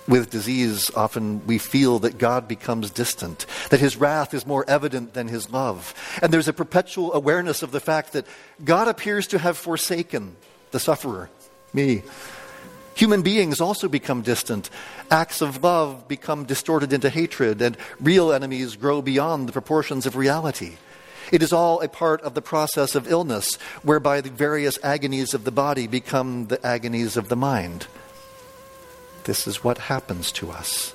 with 0.07 0.29
disease, 0.29 0.91
often 0.95 1.45
we 1.47 1.57
feel 1.57 1.99
that 1.99 2.17
God 2.17 2.47
becomes 2.47 2.91
distant, 2.91 3.45
that 3.69 3.79
his 3.79 3.97
wrath 3.97 4.33
is 4.33 4.45
more 4.45 4.63
evident 4.67 5.13
than 5.13 5.27
his 5.27 5.49
love. 5.49 5.93
And 6.21 6.31
there's 6.31 6.47
a 6.47 6.53
perpetual 6.53 7.13
awareness 7.13 7.63
of 7.63 7.71
the 7.71 7.79
fact 7.79 8.13
that 8.13 8.27
God 8.63 8.87
appears 8.87 9.27
to 9.27 9.39
have 9.39 9.57
forsaken 9.57 10.35
the 10.71 10.79
sufferer, 10.79 11.29
me. 11.73 12.03
Human 12.95 13.23
beings 13.23 13.59
also 13.59 13.89
become 13.89 14.21
distant. 14.21 14.69
Acts 15.11 15.41
of 15.41 15.61
love 15.61 16.07
become 16.07 16.45
distorted 16.45 16.93
into 16.93 17.09
hatred, 17.09 17.61
and 17.61 17.77
real 17.99 18.31
enemies 18.31 18.77
grow 18.77 19.01
beyond 19.01 19.49
the 19.49 19.53
proportions 19.53 20.05
of 20.05 20.15
reality. 20.15 20.77
It 21.31 21.41
is 21.41 21.51
all 21.51 21.81
a 21.81 21.89
part 21.89 22.21
of 22.21 22.35
the 22.35 22.41
process 22.41 22.95
of 22.95 23.11
illness, 23.11 23.55
whereby 23.83 24.21
the 24.21 24.29
various 24.29 24.79
agonies 24.83 25.33
of 25.33 25.43
the 25.43 25.51
body 25.51 25.87
become 25.87 26.47
the 26.47 26.65
agonies 26.65 27.17
of 27.17 27.27
the 27.27 27.35
mind. 27.35 27.87
This 29.25 29.47
is 29.47 29.63
what 29.63 29.77
happens 29.77 30.31
to 30.33 30.51
us. 30.51 30.93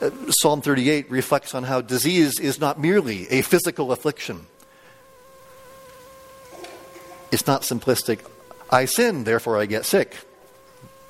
Uh, 0.00 0.10
Psalm 0.28 0.62
38 0.62 1.10
reflects 1.10 1.54
on 1.54 1.64
how 1.64 1.80
disease 1.80 2.38
is 2.38 2.60
not 2.60 2.78
merely 2.78 3.28
a 3.30 3.42
physical 3.42 3.90
affliction. 3.90 4.46
It's 7.32 7.46
not 7.46 7.62
simplistic, 7.62 8.20
I 8.70 8.84
sin, 8.84 9.24
therefore 9.24 9.58
I 9.58 9.66
get 9.66 9.84
sick. 9.84 10.16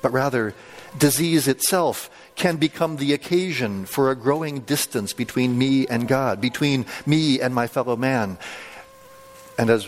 But 0.01 0.11
rather, 0.11 0.55
disease 0.97 1.47
itself 1.47 2.09
can 2.35 2.57
become 2.57 2.97
the 2.97 3.13
occasion 3.13 3.85
for 3.85 4.09
a 4.09 4.15
growing 4.15 4.61
distance 4.61 5.13
between 5.13 5.57
me 5.57 5.87
and 5.87 6.07
God, 6.07 6.41
between 6.41 6.85
me 7.05 7.39
and 7.39 7.53
my 7.53 7.67
fellow 7.67 7.95
man. 7.95 8.37
And 9.57 9.69
as 9.69 9.87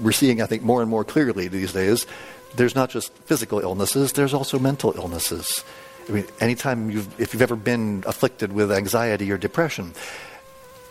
we're 0.00 0.12
seeing, 0.12 0.42
I 0.42 0.46
think, 0.46 0.62
more 0.62 0.82
and 0.82 0.90
more 0.90 1.04
clearly 1.04 1.48
these 1.48 1.72
days, 1.72 2.06
there's 2.54 2.74
not 2.74 2.90
just 2.90 3.12
physical 3.24 3.60
illnesses, 3.60 4.12
there's 4.12 4.34
also 4.34 4.58
mental 4.58 4.92
illnesses. 4.96 5.64
I 6.08 6.12
mean, 6.12 6.26
anytime 6.40 6.90
you've, 6.90 7.20
if 7.20 7.32
you've 7.32 7.42
ever 7.42 7.56
been 7.56 8.02
afflicted 8.06 8.52
with 8.52 8.72
anxiety 8.72 9.30
or 9.30 9.36
depression, 9.36 9.94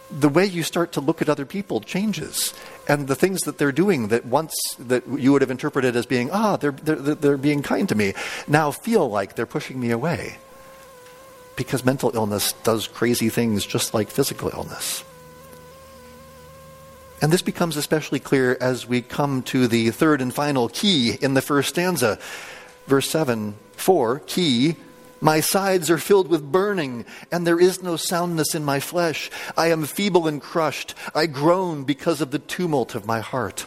the 0.09 0.29
way 0.29 0.45
you 0.45 0.63
start 0.63 0.93
to 0.93 1.01
look 1.01 1.21
at 1.21 1.29
other 1.29 1.45
people 1.45 1.81
changes. 1.81 2.53
And 2.87 3.07
the 3.07 3.15
things 3.15 3.41
that 3.41 3.57
they're 3.57 3.71
doing 3.71 4.07
that 4.07 4.25
once 4.25 4.53
that 4.79 5.03
you 5.07 5.33
would 5.33 5.41
have 5.41 5.51
interpreted 5.51 5.95
as 5.95 6.05
being, 6.05 6.29
ah, 6.31 6.55
they're, 6.57 6.71
they're, 6.71 7.15
they're 7.15 7.37
being 7.37 7.61
kind 7.61 7.89
to 7.89 7.95
me, 7.95 8.13
now 8.47 8.71
feel 8.71 9.09
like 9.09 9.35
they're 9.35 9.45
pushing 9.45 9.79
me 9.79 9.91
away. 9.91 10.37
Because 11.55 11.83
mental 11.83 12.11
illness 12.13 12.53
does 12.63 12.87
crazy 12.87 13.29
things 13.29 13.65
just 13.65 13.93
like 13.93 14.09
physical 14.09 14.49
illness. 14.49 15.03
And 17.21 17.31
this 17.31 17.41
becomes 17.41 17.77
especially 17.77 18.19
clear 18.19 18.57
as 18.61 18.87
we 18.87 19.01
come 19.01 19.41
to 19.43 19.67
the 19.67 19.89
third 19.89 20.21
and 20.21 20.33
final 20.33 20.69
key 20.69 21.17
in 21.19 21.33
the 21.33 21.41
first 21.41 21.69
stanza. 21.69 22.19
Verse 22.85 23.09
7 23.09 23.55
4, 23.75 24.19
key, 24.19 24.75
my 25.19 25.39
sides 25.39 25.89
are 25.89 25.97
filled 25.97 26.27
with 26.27 26.51
burning, 26.51 27.05
and 27.31 27.45
there 27.45 27.59
is 27.59 27.81
no 27.81 27.95
soundness 27.95 28.53
in 28.53 28.63
my 28.63 28.79
flesh. 28.79 29.31
I 29.55 29.67
am 29.67 29.85
feeble 29.85 30.27
and 30.27 30.41
crushed. 30.41 30.93
I 31.15 31.25
groan 31.25 31.83
because 31.83 32.21
of 32.21 32.31
the 32.31 32.39
tumult 32.39 32.93
of 32.93 33.07
my 33.07 33.19
heart. 33.19 33.65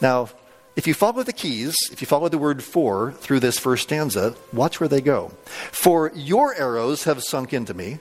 Now, 0.00 0.30
if 0.76 0.86
you 0.86 0.94
follow 0.94 1.22
the 1.22 1.32
keys, 1.32 1.76
if 1.92 2.00
you 2.00 2.06
follow 2.06 2.28
the 2.28 2.38
word 2.38 2.62
for 2.62 3.12
through 3.12 3.40
this 3.40 3.58
first 3.58 3.82
stanza, 3.82 4.34
watch 4.52 4.80
where 4.80 4.88
they 4.88 5.02
go. 5.02 5.28
For 5.72 6.10
your 6.14 6.54
arrows 6.54 7.04
have 7.04 7.22
sunk 7.22 7.52
into 7.52 7.74
me. 7.74 7.98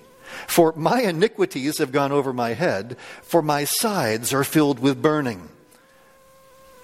For 0.48 0.74
my 0.76 1.02
iniquities 1.02 1.78
have 1.80 1.92
gone 1.92 2.12
over 2.12 2.34
my 2.34 2.54
head, 2.54 2.98
for 3.22 3.42
my 3.42 3.64
sides 3.64 4.34
are 4.34 4.44
filled 4.44 4.80
with 4.80 5.02
burning. 5.02 5.50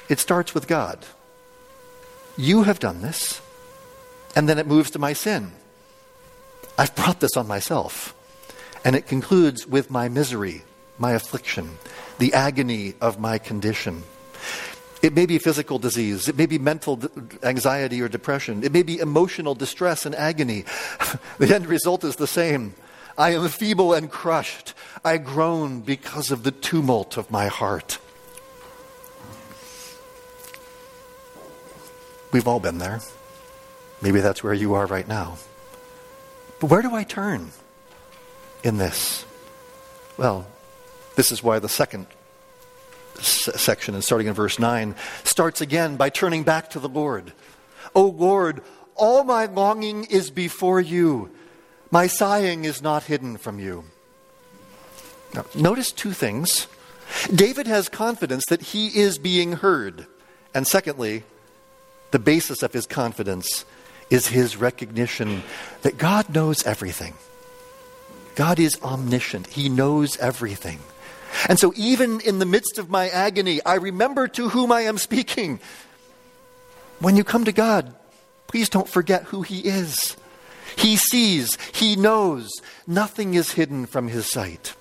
It 0.09 0.19
starts 0.19 0.53
with 0.53 0.67
God. 0.67 1.05
You 2.37 2.63
have 2.63 2.79
done 2.79 3.01
this. 3.01 3.41
And 4.35 4.49
then 4.49 4.59
it 4.59 4.67
moves 4.67 4.91
to 4.91 4.99
my 4.99 5.13
sin. 5.13 5.51
I've 6.77 6.95
brought 6.95 7.21
this 7.21 7.37
on 7.37 7.47
myself. 7.47 8.13
And 8.83 8.95
it 8.95 9.07
concludes 9.07 9.65
with 9.65 9.89
my 9.89 10.09
misery, 10.09 10.63
my 10.97 11.13
affliction, 11.13 11.77
the 12.19 12.33
agony 12.33 12.93
of 13.01 13.19
my 13.19 13.37
condition. 13.37 14.03
It 15.01 15.13
may 15.13 15.25
be 15.25 15.37
physical 15.37 15.79
disease. 15.79 16.27
It 16.27 16.37
may 16.37 16.45
be 16.45 16.57
mental 16.57 16.99
anxiety 17.43 18.01
or 18.01 18.09
depression. 18.09 18.63
It 18.63 18.71
may 18.71 18.83
be 18.83 18.99
emotional 18.99 19.55
distress 19.55 20.05
and 20.05 20.13
agony. 20.15 20.65
the 21.37 21.53
end 21.53 21.67
result 21.67 22.03
is 22.03 22.15
the 22.17 22.27
same 22.27 22.73
I 23.17 23.31
am 23.31 23.47
feeble 23.47 23.93
and 23.93 24.11
crushed. 24.11 24.73
I 25.03 25.17
groan 25.17 25.81
because 25.81 26.31
of 26.31 26.43
the 26.43 26.51
tumult 26.51 27.17
of 27.17 27.31
my 27.31 27.47
heart. 27.47 27.99
We've 32.31 32.47
all 32.47 32.59
been 32.59 32.79
there. 32.79 32.99
Maybe 34.01 34.19
that's 34.19 34.43
where 34.43 34.53
you 34.53 34.73
are 34.73 34.85
right 34.85 35.07
now. 35.07 35.37
But 36.59 36.69
where 36.69 36.81
do 36.81 36.93
I 36.93 37.03
turn 37.03 37.51
in 38.63 38.77
this? 38.77 39.25
Well, 40.17 40.45
this 41.15 41.31
is 41.31 41.41
why 41.41 41.59
the 41.59 41.69
second 41.69 42.07
section, 43.21 43.93
and 43.93 44.03
starting 44.03 44.27
in 44.27 44.33
verse 44.33 44.59
9, 44.59 44.95
starts 45.23 45.61
again 45.61 45.95
by 45.95 46.09
turning 46.09 46.43
back 46.43 46.69
to 46.71 46.79
the 46.79 46.89
Lord. 46.89 47.31
O 47.93 48.03
Lord, 48.03 48.61
all 48.95 49.23
my 49.23 49.45
longing 49.45 50.03
is 50.05 50.29
before 50.29 50.81
you. 50.81 51.29
My 51.95 52.07
sighing 52.07 52.65
is 52.65 52.81
not 52.81 53.03
hidden 53.03 53.37
from 53.37 53.57
you. 53.57 53.85
Now, 55.33 55.45
notice 55.55 55.93
two 55.93 56.11
things. 56.11 56.67
David 57.33 57.67
has 57.67 57.87
confidence 57.87 58.43
that 58.49 58.61
he 58.61 58.87
is 58.87 59.17
being 59.17 59.53
heard. 59.53 60.05
And 60.53 60.67
secondly, 60.67 61.23
the 62.11 62.19
basis 62.19 62.63
of 62.63 62.73
his 62.73 62.85
confidence 62.85 63.63
is 64.09 64.27
his 64.27 64.57
recognition 64.57 65.41
that 65.83 65.97
God 65.97 66.27
knows 66.27 66.65
everything. 66.65 67.13
God 68.35 68.59
is 68.59 68.77
omniscient, 68.83 69.47
He 69.47 69.69
knows 69.69 70.17
everything. 70.17 70.79
And 71.47 71.57
so, 71.57 71.71
even 71.77 72.19
in 72.19 72.39
the 72.39 72.45
midst 72.45 72.77
of 72.77 72.89
my 72.89 73.07
agony, 73.07 73.63
I 73.63 73.75
remember 73.75 74.27
to 74.27 74.49
whom 74.49 74.69
I 74.69 74.81
am 74.81 74.97
speaking. 74.97 75.61
When 76.99 77.15
you 77.15 77.23
come 77.23 77.45
to 77.45 77.53
God, 77.53 77.95
please 78.47 78.67
don't 78.67 78.89
forget 78.89 79.23
who 79.23 79.43
He 79.43 79.59
is. 79.59 80.17
He 80.77 80.97
sees, 80.97 81.57
He 81.73 81.95
knows. 81.95 82.51
Nothing 82.85 83.33
is 83.33 83.51
hidden 83.51 83.85
from 83.85 84.07
His 84.07 84.29
sight. 84.29 84.75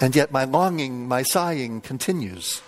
And 0.00 0.14
yet 0.14 0.30
my 0.30 0.44
longing, 0.44 1.08
my 1.08 1.22
sighing 1.22 1.80
continues. 1.80 2.60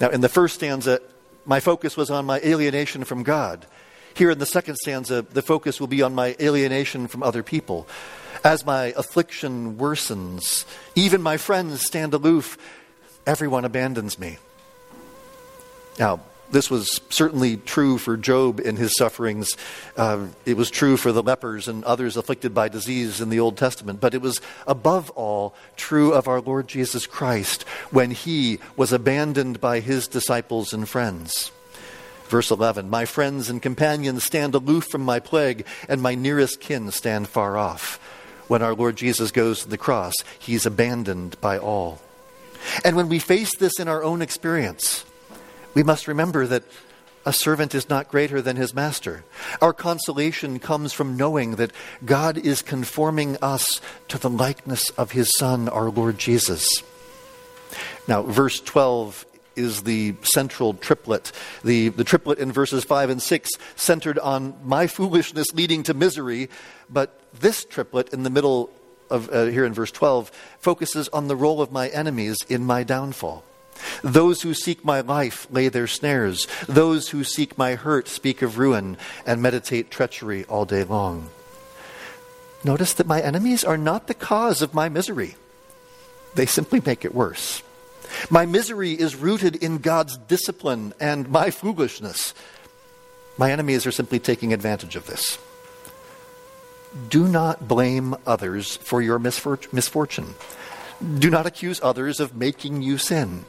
Now, 0.00 0.08
in 0.08 0.20
the 0.20 0.28
first 0.28 0.54
stanza, 0.54 1.00
my 1.44 1.60
focus 1.60 1.96
was 1.96 2.10
on 2.10 2.24
my 2.24 2.40
alienation 2.40 3.04
from 3.04 3.22
God. 3.22 3.66
Here 4.14 4.30
in 4.30 4.38
the 4.38 4.46
second 4.46 4.76
stanza, 4.76 5.22
the 5.22 5.42
focus 5.42 5.80
will 5.80 5.86
be 5.86 6.02
on 6.02 6.14
my 6.14 6.36
alienation 6.40 7.08
from 7.08 7.22
other 7.22 7.42
people. 7.42 7.86
As 8.42 8.64
my 8.64 8.94
affliction 8.96 9.76
worsens, 9.76 10.64
even 10.94 11.20
my 11.20 11.36
friends 11.36 11.84
stand 11.84 12.14
aloof, 12.14 12.56
everyone 13.26 13.64
abandons 13.64 14.18
me. 14.18 14.38
Now, 15.98 16.20
this 16.54 16.70
was 16.70 17.00
certainly 17.10 17.56
true 17.56 17.98
for 17.98 18.16
Job 18.16 18.60
in 18.60 18.76
his 18.76 18.94
sufferings. 18.96 19.56
Uh, 19.96 20.28
it 20.46 20.56
was 20.56 20.70
true 20.70 20.96
for 20.96 21.10
the 21.10 21.22
lepers 21.22 21.66
and 21.66 21.82
others 21.84 22.16
afflicted 22.16 22.54
by 22.54 22.68
disease 22.68 23.20
in 23.20 23.28
the 23.28 23.40
Old 23.40 23.58
Testament. 23.58 24.00
But 24.00 24.14
it 24.14 24.22
was 24.22 24.40
above 24.66 25.10
all 25.10 25.54
true 25.76 26.12
of 26.12 26.28
our 26.28 26.40
Lord 26.40 26.68
Jesus 26.68 27.06
Christ 27.06 27.64
when 27.90 28.12
he 28.12 28.60
was 28.76 28.92
abandoned 28.92 29.60
by 29.60 29.80
his 29.80 30.06
disciples 30.06 30.72
and 30.72 30.88
friends. 30.88 31.50
Verse 32.28 32.52
11 32.52 32.88
My 32.88 33.04
friends 33.04 33.50
and 33.50 33.60
companions 33.60 34.22
stand 34.22 34.54
aloof 34.54 34.84
from 34.84 35.02
my 35.02 35.18
plague, 35.18 35.66
and 35.88 36.00
my 36.00 36.14
nearest 36.14 36.60
kin 36.60 36.92
stand 36.92 37.28
far 37.28 37.56
off. 37.56 37.96
When 38.46 38.62
our 38.62 38.74
Lord 38.74 38.94
Jesus 38.94 39.32
goes 39.32 39.62
to 39.62 39.68
the 39.68 39.76
cross, 39.76 40.14
he's 40.38 40.66
abandoned 40.66 41.40
by 41.40 41.58
all. 41.58 42.00
And 42.84 42.94
when 42.94 43.08
we 43.08 43.18
face 43.18 43.56
this 43.56 43.80
in 43.80 43.88
our 43.88 44.04
own 44.04 44.22
experience, 44.22 45.04
we 45.74 45.82
must 45.82 46.08
remember 46.08 46.46
that 46.46 46.64
a 47.26 47.32
servant 47.32 47.74
is 47.74 47.88
not 47.88 48.08
greater 48.08 48.42
than 48.42 48.56
his 48.56 48.74
master. 48.74 49.24
Our 49.60 49.72
consolation 49.72 50.58
comes 50.58 50.92
from 50.92 51.16
knowing 51.16 51.56
that 51.56 51.72
God 52.04 52.36
is 52.38 52.62
conforming 52.62 53.36
us 53.40 53.80
to 54.08 54.18
the 54.18 54.30
likeness 54.30 54.90
of 54.90 55.12
his 55.12 55.34
Son, 55.36 55.68
our 55.68 55.90
Lord 55.90 56.18
Jesus. 56.18 56.68
Now, 58.06 58.22
verse 58.22 58.60
12 58.60 59.24
is 59.56 59.82
the 59.84 60.14
central 60.22 60.74
triplet. 60.74 61.32
The, 61.62 61.88
the 61.88 62.04
triplet 62.04 62.38
in 62.38 62.52
verses 62.52 62.84
5 62.84 63.10
and 63.10 63.22
6 63.22 63.50
centered 63.76 64.18
on 64.18 64.54
my 64.64 64.86
foolishness 64.86 65.52
leading 65.54 65.84
to 65.84 65.94
misery, 65.94 66.50
but 66.90 67.18
this 67.40 67.64
triplet 67.64 68.12
in 68.12 68.22
the 68.22 68.30
middle 68.30 68.70
of 69.10 69.30
uh, 69.30 69.44
here 69.46 69.64
in 69.64 69.74
verse 69.74 69.92
12 69.92 70.30
focuses 70.58 71.08
on 71.10 71.28
the 71.28 71.36
role 71.36 71.60
of 71.60 71.70
my 71.70 71.88
enemies 71.88 72.38
in 72.48 72.64
my 72.64 72.82
downfall. 72.82 73.44
Those 74.02 74.42
who 74.42 74.54
seek 74.54 74.84
my 74.84 75.00
life 75.00 75.46
lay 75.50 75.68
their 75.68 75.86
snares. 75.86 76.46
Those 76.68 77.08
who 77.08 77.24
seek 77.24 77.56
my 77.56 77.74
hurt 77.74 78.08
speak 78.08 78.42
of 78.42 78.58
ruin 78.58 78.96
and 79.26 79.40
meditate 79.40 79.90
treachery 79.90 80.44
all 80.44 80.64
day 80.64 80.84
long. 80.84 81.30
Notice 82.64 82.94
that 82.94 83.06
my 83.06 83.20
enemies 83.20 83.62
are 83.64 83.76
not 83.76 84.06
the 84.06 84.14
cause 84.14 84.62
of 84.62 84.74
my 84.74 84.88
misery, 84.88 85.36
they 86.34 86.46
simply 86.46 86.80
make 86.84 87.04
it 87.04 87.14
worse. 87.14 87.62
My 88.30 88.46
misery 88.46 88.92
is 88.92 89.16
rooted 89.16 89.56
in 89.56 89.78
God's 89.78 90.16
discipline 90.16 90.94
and 91.00 91.28
my 91.28 91.50
foolishness. 91.50 92.34
My 93.36 93.52
enemies 93.52 93.86
are 93.86 93.92
simply 93.92 94.18
taking 94.18 94.52
advantage 94.52 94.96
of 94.96 95.06
this. 95.06 95.38
Do 97.08 97.26
not 97.26 97.66
blame 97.66 98.14
others 98.26 98.76
for 98.76 99.02
your 99.02 99.18
misfortune. 99.18 100.34
Do 101.18 101.28
not 101.28 101.46
accuse 101.46 101.80
others 101.82 102.20
of 102.20 102.36
making 102.36 102.82
you 102.82 102.98
sin. 102.98 103.44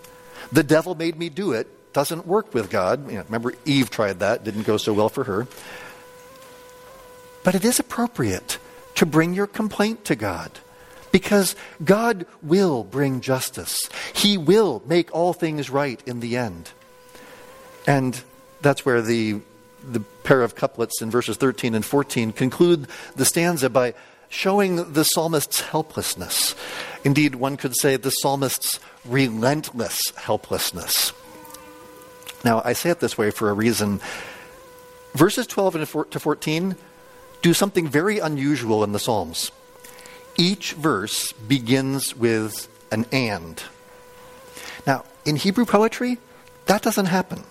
The 0.51 0.63
devil 0.63 0.95
made 0.95 1.17
me 1.17 1.29
do 1.29 1.51
it 1.53 1.67
doesn't 1.95 2.27
work 2.27 2.53
with 2.53 2.69
God. 2.69 3.09
You 3.09 3.19
know, 3.19 3.23
remember, 3.23 3.53
Eve 3.63 3.89
tried 3.89 4.19
that, 4.19 4.43
didn't 4.43 4.63
go 4.63 4.75
so 4.75 4.91
well 4.91 5.07
for 5.07 5.23
her. 5.23 5.47
But 7.41 7.55
it 7.55 7.63
is 7.63 7.79
appropriate 7.79 8.57
to 8.95 9.05
bring 9.05 9.33
your 9.33 9.47
complaint 9.47 10.03
to 10.05 10.15
God. 10.17 10.51
Because 11.13 11.55
God 11.81 12.25
will 12.43 12.83
bring 12.83 13.21
justice. 13.21 13.89
He 14.13 14.37
will 14.37 14.83
make 14.85 15.15
all 15.15 15.31
things 15.31 15.69
right 15.69 16.01
in 16.05 16.19
the 16.19 16.35
end. 16.35 16.71
And 17.87 18.21
that's 18.61 18.85
where 18.85 19.01
the, 19.01 19.39
the 19.81 20.01
pair 20.25 20.41
of 20.41 20.53
couplets 20.53 21.01
in 21.01 21.09
verses 21.09 21.37
13 21.37 21.75
and 21.75 21.85
14 21.85 22.33
conclude 22.33 22.87
the 23.15 23.23
stanza 23.23 23.69
by 23.69 23.93
showing 24.29 24.93
the 24.93 25.03
psalmist's 25.03 25.61
helplessness. 25.61 26.55
Indeed, 27.03 27.35
one 27.35 27.57
could 27.57 27.75
say 27.75 27.97
the 27.97 28.09
psalmist's 28.09 28.79
relentless 29.05 29.99
helplessness. 30.15 31.13
Now, 32.43 32.61
I 32.63 32.73
say 32.73 32.89
it 32.89 32.99
this 32.99 33.17
way 33.17 33.31
for 33.31 33.49
a 33.49 33.53
reason. 33.53 34.01
Verses 35.13 35.47
12 35.47 36.09
to 36.11 36.19
14 36.19 36.75
do 37.41 37.53
something 37.53 37.87
very 37.87 38.19
unusual 38.19 38.83
in 38.83 38.91
the 38.91 38.99
Psalms 38.99 39.51
each 40.37 40.73
verse 40.73 41.31
begins 41.33 42.15
with 42.15 42.67
an 42.91 43.05
and. 43.11 43.61
Now, 44.85 45.05
in 45.25 45.35
Hebrew 45.35 45.65
poetry, 45.65 46.17
that 46.65 46.81
doesn't 46.81 47.07
happen. 47.07 47.43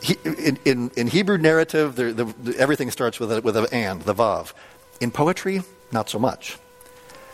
He, 0.00 0.16
in, 0.24 0.58
in, 0.64 0.90
in, 0.96 1.06
Hebrew 1.06 1.38
narrative, 1.38 1.96
the, 1.96 2.12
the, 2.12 2.56
everything 2.58 2.90
starts 2.90 3.18
with, 3.18 3.32
a, 3.32 3.40
with 3.40 3.56
an 3.56 3.66
and, 3.72 4.02
the 4.02 4.14
vav. 4.14 4.52
In 5.00 5.10
poetry, 5.10 5.62
not 5.92 6.08
so 6.08 6.18
much. 6.18 6.58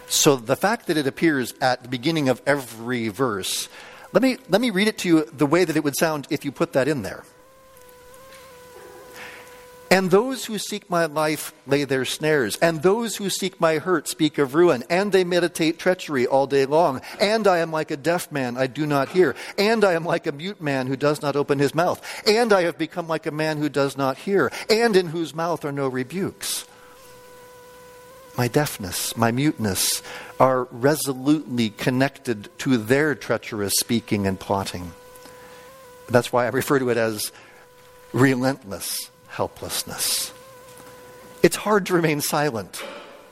So 0.08 0.36
the 0.36 0.56
fact 0.56 0.88
that 0.88 0.96
it 0.96 1.06
appears 1.06 1.54
at 1.60 1.82
the 1.82 1.88
beginning 1.88 2.28
of 2.28 2.42
every 2.46 3.08
verse, 3.08 3.68
let 4.12 4.22
me, 4.22 4.36
let 4.48 4.60
me 4.60 4.70
read 4.70 4.88
it 4.88 4.98
to 4.98 5.08
you 5.08 5.24
the 5.24 5.46
way 5.46 5.64
that 5.64 5.76
it 5.76 5.84
would 5.84 5.96
sound 5.96 6.26
if 6.28 6.44
you 6.44 6.52
put 6.52 6.74
that 6.74 6.86
in 6.86 7.02
there. 7.02 7.24
And 9.92 10.10
those 10.10 10.46
who 10.46 10.58
seek 10.58 10.88
my 10.88 11.04
life 11.04 11.52
lay 11.66 11.84
their 11.84 12.06
snares. 12.06 12.56
And 12.62 12.82
those 12.82 13.16
who 13.16 13.28
seek 13.28 13.60
my 13.60 13.76
hurt 13.76 14.08
speak 14.08 14.38
of 14.38 14.54
ruin. 14.54 14.84
And 14.88 15.12
they 15.12 15.22
meditate 15.22 15.78
treachery 15.78 16.26
all 16.26 16.46
day 16.46 16.64
long. 16.64 17.02
And 17.20 17.46
I 17.46 17.58
am 17.58 17.70
like 17.70 17.90
a 17.90 17.98
deaf 17.98 18.32
man, 18.32 18.56
I 18.56 18.68
do 18.68 18.86
not 18.86 19.10
hear. 19.10 19.36
And 19.58 19.84
I 19.84 19.92
am 19.92 20.06
like 20.06 20.26
a 20.26 20.32
mute 20.32 20.62
man 20.62 20.86
who 20.86 20.96
does 20.96 21.20
not 21.20 21.36
open 21.36 21.58
his 21.58 21.74
mouth. 21.74 22.00
And 22.26 22.54
I 22.54 22.62
have 22.62 22.78
become 22.78 23.06
like 23.06 23.26
a 23.26 23.30
man 23.30 23.58
who 23.58 23.68
does 23.68 23.94
not 23.94 24.16
hear. 24.16 24.50
And 24.70 24.96
in 24.96 25.08
whose 25.08 25.34
mouth 25.34 25.62
are 25.62 25.72
no 25.72 25.88
rebukes. 25.88 26.66
My 28.36 28.48
deafness, 28.48 29.14
my 29.16 29.30
muteness 29.30 30.02
are 30.40 30.64
resolutely 30.70 31.70
connected 31.70 32.48
to 32.58 32.78
their 32.78 33.14
treacherous 33.14 33.74
speaking 33.78 34.26
and 34.26 34.40
plotting. 34.40 34.92
That's 36.08 36.32
why 36.32 36.46
I 36.46 36.48
refer 36.48 36.78
to 36.78 36.88
it 36.88 36.96
as 36.96 37.30
relentless 38.12 39.10
helplessness. 39.28 40.32
It's 41.42 41.56
hard 41.56 41.86
to 41.86 41.94
remain 41.94 42.20
silent 42.20 42.82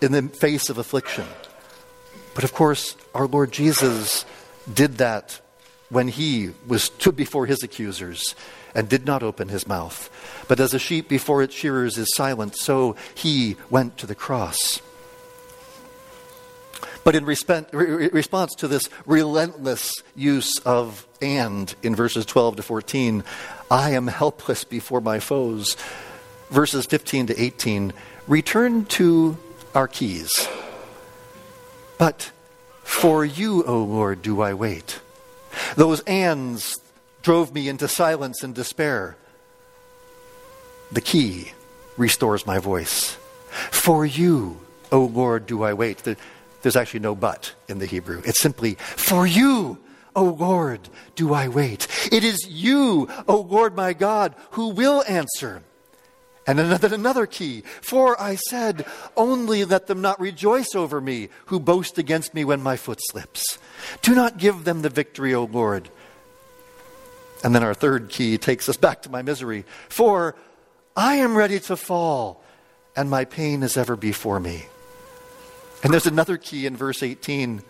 in 0.02 0.12
the 0.12 0.22
face 0.22 0.68
of 0.68 0.78
affliction. 0.78 1.26
But 2.34 2.44
of 2.44 2.52
course, 2.52 2.96
our 3.14 3.26
Lord 3.26 3.52
Jesus 3.52 4.24
did 4.72 4.98
that 4.98 5.40
when 5.88 6.08
he 6.08 6.50
was 6.66 6.84
stood 6.84 7.16
before 7.16 7.46
his 7.46 7.62
accusers 7.62 8.34
and 8.74 8.88
did 8.88 9.06
not 9.06 9.22
open 9.22 9.48
his 9.48 9.66
mouth. 9.66 10.10
But 10.46 10.60
as 10.60 10.74
a 10.74 10.78
sheep 10.78 11.08
before 11.08 11.42
its 11.42 11.54
shearers 11.54 11.98
is 11.98 12.14
silent, 12.14 12.56
so 12.56 12.96
he 13.14 13.56
went 13.68 13.96
to 13.98 14.06
the 14.06 14.14
cross. 14.14 14.80
But 17.02 17.16
in 17.16 17.24
response 17.24 18.54
to 18.56 18.68
this 18.68 18.88
relentless 19.06 19.94
use 20.14 20.58
of 20.60 21.06
and 21.22 21.74
in 21.82 21.96
verses 21.96 22.26
12 22.26 22.56
to 22.56 22.62
14, 22.62 23.24
I 23.70 23.90
am 23.90 24.06
helpless 24.06 24.64
before 24.64 25.00
my 25.00 25.18
foes. 25.18 25.76
Verses 26.50 26.84
15 26.86 27.28
to 27.28 27.42
18, 27.42 27.92
return 28.26 28.84
to 28.86 29.38
our 29.74 29.88
keys. 29.88 30.30
But 31.96 32.32
for 32.82 33.24
you, 33.24 33.64
O 33.64 33.82
Lord, 33.82 34.20
do 34.20 34.40
I 34.40 34.52
wait. 34.54 35.00
Those 35.76 36.00
ands 36.00 36.76
drove 37.22 37.54
me 37.54 37.68
into 37.68 37.86
silence 37.88 38.42
and 38.42 38.54
despair. 38.54 39.16
The 40.90 41.00
key 41.00 41.52
restores 41.96 42.46
my 42.46 42.58
voice. 42.58 43.16
For 43.70 44.04
you, 44.04 44.60
O 44.90 45.04
Lord, 45.04 45.46
do 45.46 45.62
I 45.62 45.72
wait. 45.72 46.02
There's 46.62 46.76
actually 46.76 47.00
no 47.00 47.14
but 47.14 47.54
in 47.68 47.78
the 47.78 47.86
Hebrew. 47.86 48.22
It's 48.24 48.40
simply, 48.40 48.74
For 48.74 49.26
you, 49.26 49.78
O 50.14 50.24
Lord, 50.24 50.88
do 51.14 51.32
I 51.32 51.48
wait. 51.48 51.86
It 52.12 52.24
is 52.24 52.46
you, 52.48 53.08
O 53.28 53.40
Lord 53.40 53.76
my 53.76 53.92
God, 53.92 54.34
who 54.52 54.68
will 54.68 55.04
answer. 55.08 55.62
And 56.46 56.58
then 56.58 56.92
another 56.92 57.26
key. 57.26 57.62
For 57.80 58.20
I 58.20 58.34
said, 58.34 58.84
Only 59.16 59.64
let 59.64 59.86
them 59.86 60.00
not 60.00 60.20
rejoice 60.20 60.74
over 60.74 61.00
me 61.00 61.28
who 61.46 61.60
boast 61.60 61.98
against 61.98 62.34
me 62.34 62.44
when 62.44 62.62
my 62.62 62.76
foot 62.76 62.98
slips. 63.10 63.58
Do 64.02 64.14
not 64.14 64.38
give 64.38 64.64
them 64.64 64.82
the 64.82 64.88
victory, 64.88 65.34
O 65.34 65.44
Lord. 65.44 65.90
And 67.44 67.54
then 67.54 67.62
our 67.62 67.74
third 67.74 68.08
key 68.08 68.36
takes 68.36 68.68
us 68.68 68.76
back 68.76 69.02
to 69.02 69.10
my 69.10 69.22
misery. 69.22 69.64
For 69.88 70.34
I 70.96 71.16
am 71.16 71.36
ready 71.36 71.60
to 71.60 71.76
fall, 71.76 72.42
and 72.96 73.08
my 73.08 73.24
pain 73.24 73.62
is 73.62 73.76
ever 73.76 73.96
before 73.96 74.40
me. 74.40 74.66
And 75.82 75.92
there's 75.92 76.06
another 76.06 76.36
key 76.36 76.66
in 76.66 76.76
verse 76.76 77.02
18, 77.02 77.62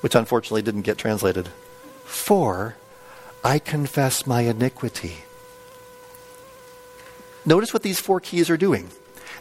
which 0.00 0.14
unfortunately 0.14 0.62
didn't 0.62 0.82
get 0.82 0.98
translated. 0.98 1.48
For 2.04 2.76
I 3.44 3.58
confess 3.58 4.26
my 4.26 4.42
iniquity. 4.42 5.18
Notice 7.44 7.72
what 7.72 7.84
these 7.84 8.00
four 8.00 8.20
keys 8.20 8.50
are 8.50 8.56
doing. 8.56 8.90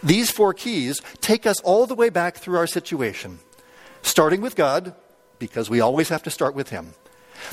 These 0.03 0.29
four 0.29 0.53
keys 0.53 1.01
take 1.21 1.47
us 1.47 1.59
all 1.61 1.87
the 1.87 1.95
way 1.95 2.09
back 2.09 2.37
through 2.37 2.57
our 2.57 2.67
situation, 2.67 3.39
starting 4.03 4.41
with 4.41 4.55
God, 4.55 4.93
because 5.39 5.69
we 5.69 5.81
always 5.81 6.09
have 6.09 6.21
to 6.23 6.29
start 6.29 6.53
with 6.53 6.69
Him. 6.69 6.93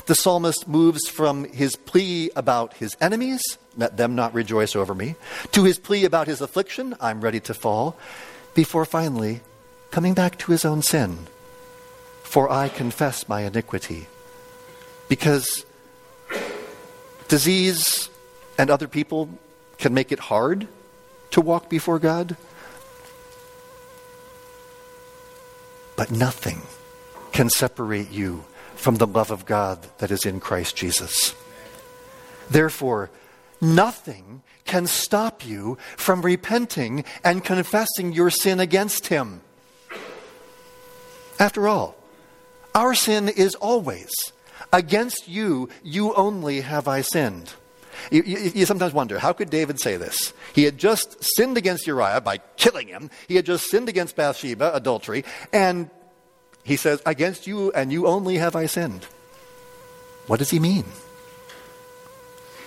The 0.05 0.15
psalmist 0.15 0.67
moves 0.67 1.07
from 1.07 1.45
his 1.45 1.75
plea 1.75 2.29
about 2.35 2.75
his 2.75 2.95
enemies, 3.01 3.41
let 3.75 3.97
them 3.97 4.15
not 4.15 4.33
rejoice 4.33 4.75
over 4.75 4.95
me, 4.95 5.15
to 5.51 5.63
his 5.63 5.79
plea 5.79 6.05
about 6.05 6.27
his 6.27 6.41
affliction, 6.41 6.95
I'm 6.99 7.21
ready 7.21 7.39
to 7.41 7.53
fall, 7.53 7.97
before 8.53 8.85
finally 8.85 9.41
coming 9.93 10.15
back 10.15 10.39
to 10.39 10.51
his 10.51 10.65
own 10.65 10.81
sin. 10.81 11.15
For 12.23 12.49
I 12.51 12.67
confess 12.67 13.29
my 13.29 13.41
iniquity. 13.41 14.07
Because 15.07 15.67
disease 17.27 18.09
and 18.57 18.71
other 18.71 18.87
people 18.87 19.29
can 19.77 19.93
make 19.93 20.11
it 20.11 20.17
hard 20.17 20.67
to 21.29 21.41
walk 21.41 21.69
before 21.69 21.99
God. 21.99 22.35
But 25.95 26.09
nothing 26.09 26.63
can 27.31 27.51
separate 27.51 28.09
you 28.09 28.45
from 28.73 28.95
the 28.95 29.05
love 29.05 29.29
of 29.29 29.45
God 29.45 29.77
that 29.99 30.09
is 30.09 30.25
in 30.25 30.39
Christ 30.39 30.75
Jesus. 30.75 31.35
Therefore, 32.49 33.11
nothing 33.61 34.41
can 34.65 34.87
stop 34.87 35.45
you 35.45 35.77
from 35.97 36.23
repenting 36.23 37.05
and 37.23 37.45
confessing 37.45 38.11
your 38.11 38.31
sin 38.31 38.59
against 38.59 39.05
Him. 39.07 39.41
After 41.39 41.67
all, 41.67 41.95
our 42.75 42.93
sin 42.93 43.29
is 43.29 43.55
always, 43.55 44.11
against 44.71 45.27
you, 45.27 45.69
you 45.83 46.13
only 46.15 46.61
have 46.61 46.87
I 46.87 47.01
sinned. 47.01 47.53
You, 48.11 48.23
you, 48.25 48.51
you, 48.55 48.65
sometimes 48.65 48.93
wonder 48.93 49.19
how 49.19 49.33
could 49.33 49.49
David 49.49 49.79
say 49.79 49.97
this? 49.97 50.33
He 50.53 50.63
had 50.63 50.77
just 50.77 51.23
sinned 51.35 51.57
against 51.57 51.87
Uriah 51.87 52.21
by 52.21 52.39
killing 52.57 52.87
him, 52.87 53.09
he 53.27 53.35
had 53.35 53.45
just 53.45 53.69
sinned 53.69 53.89
against 53.89 54.15
Bathsheba, 54.15 54.73
adultery, 54.73 55.23
and 55.51 55.89
he 56.63 56.75
says, 56.75 57.01
Against 57.05 57.45
you 57.45 57.71
and 57.71 57.91
you 57.91 58.07
only 58.07 58.37
have 58.37 58.55
I 58.55 58.65
sinned. 58.65 59.05
What 60.27 60.39
does 60.39 60.49
he 60.49 60.59
mean? 60.59 60.85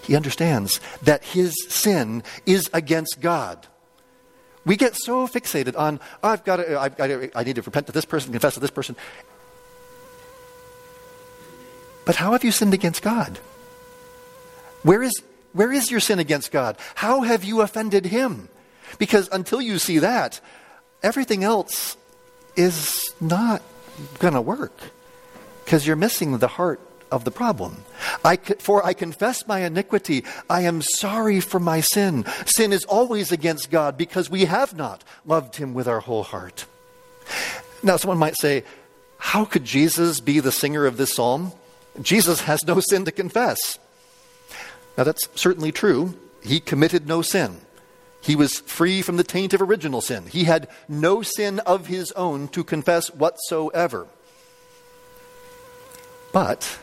He 0.03 0.15
understands 0.15 0.81
that 1.03 1.25
his 1.25 1.55
sin 1.69 2.23
is 2.45 2.71
against 2.73 3.21
God. 3.21 3.67
We 4.67 4.77
get 4.77 4.97
so 4.97 5.27
fixated 5.29 5.79
on, 5.79 6.01
oh, 6.25 6.29
I've 6.29 6.45
got 6.45 6.57
to, 6.57 6.79
I've 6.79 6.97
got 6.97 7.07
to, 7.07 7.31
I 7.39 7.45
need 7.45 7.55
to 7.55 7.63
repent 7.63 7.87
to 7.87 7.93
this 7.93 8.05
person, 8.05 8.33
confess 8.33 8.55
to 8.55 8.61
this 8.61 8.71
person. 8.71 8.97
But 12.05 12.17
how 12.17 12.33
have 12.33 12.45
you 12.45 12.51
sinned 12.51 12.75
against 12.75 13.01
God? 13.01 13.39
Where 14.83 15.03
is, 15.03 15.23
where 15.53 15.73
is 15.73 15.91
your 15.91 16.01
sin 16.01 16.19
against 16.19 16.51
God? 16.51 16.77
How 16.97 17.23
have 17.23 17.45
you 17.45 17.61
offended 17.61 18.07
Him? 18.07 18.49
Because 18.99 19.29
until 19.31 19.61
you 19.61 19.79
see 19.79 20.01
that, 20.01 20.41
everything 21.03 21.45
else 21.45 21.97
is 22.57 23.15
not 23.21 23.63
going 24.19 24.35
to 24.35 24.41
work 24.41 24.77
because 25.65 25.87
you're 25.87 25.97
missing 25.97 26.39
the 26.39 26.49
heart 26.49 26.81
of 27.11 27.25
the 27.25 27.31
problem. 27.31 27.85
I, 28.25 28.37
for 28.37 28.85
I 28.85 28.93
confess 28.93 29.47
my 29.47 29.61
iniquity. 29.61 30.25
I 30.51 30.63
am 30.63 30.83
sorry 30.83 31.41
for 31.41 31.61
my 31.61 31.81
sin. 31.81 32.25
Sin 32.47 32.73
is 32.73 32.85
always 32.85 33.33
against 33.33 33.71
God 33.71 33.97
because 33.97 34.31
we 34.31 34.47
have 34.47 34.77
not 34.77 35.05
loved 35.25 35.57
Him 35.57 35.75
with 35.75 35.89
our 35.89 36.01
whole 36.01 36.25
heart. 36.25 36.67
Now, 37.83 37.97
someone 37.97 38.19
might 38.19 38.39
say, 38.39 38.65
How 39.19 39.45
could 39.45 39.65
Jesus 39.65 40.21
be 40.21 40.41
the 40.41 40.53
singer 40.53 40.87
of 40.87 40.97
this 40.97 41.15
psalm? 41.15 41.53
Jesus 42.03 42.43
has 42.43 42.67
no 42.67 42.81
sin 42.81 43.05
to 43.05 43.13
confess. 43.13 43.79
Now, 44.99 45.05
that's 45.05 45.29
certainly 45.35 45.73
true. 45.73 46.19
He 46.43 46.61
committed 46.61 47.07
no 47.07 47.23
sin. 47.23 47.61
He 48.21 48.35
was 48.35 48.59
free 48.61 49.03
from 49.03 49.19
the 49.19 49.25
taint 49.25 49.55
of 49.55 49.63
original 49.63 50.01
sin. 50.01 50.27
He 50.27 50.45
had 50.45 50.69
no 50.89 51.23
sin 51.23 51.61
of 51.61 51.87
his 51.87 52.11
own 52.13 52.49
to 52.49 52.65
confess 52.65 53.09
whatsoever. 53.15 54.09
But 56.33 56.79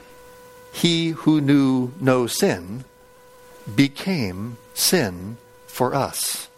he 0.73 1.09
who 1.09 1.39
knew 1.39 1.93
no 2.01 2.27
sin 2.27 2.83
became 3.75 4.57
sin 4.73 5.37
for 5.67 5.95
us. 5.95 6.49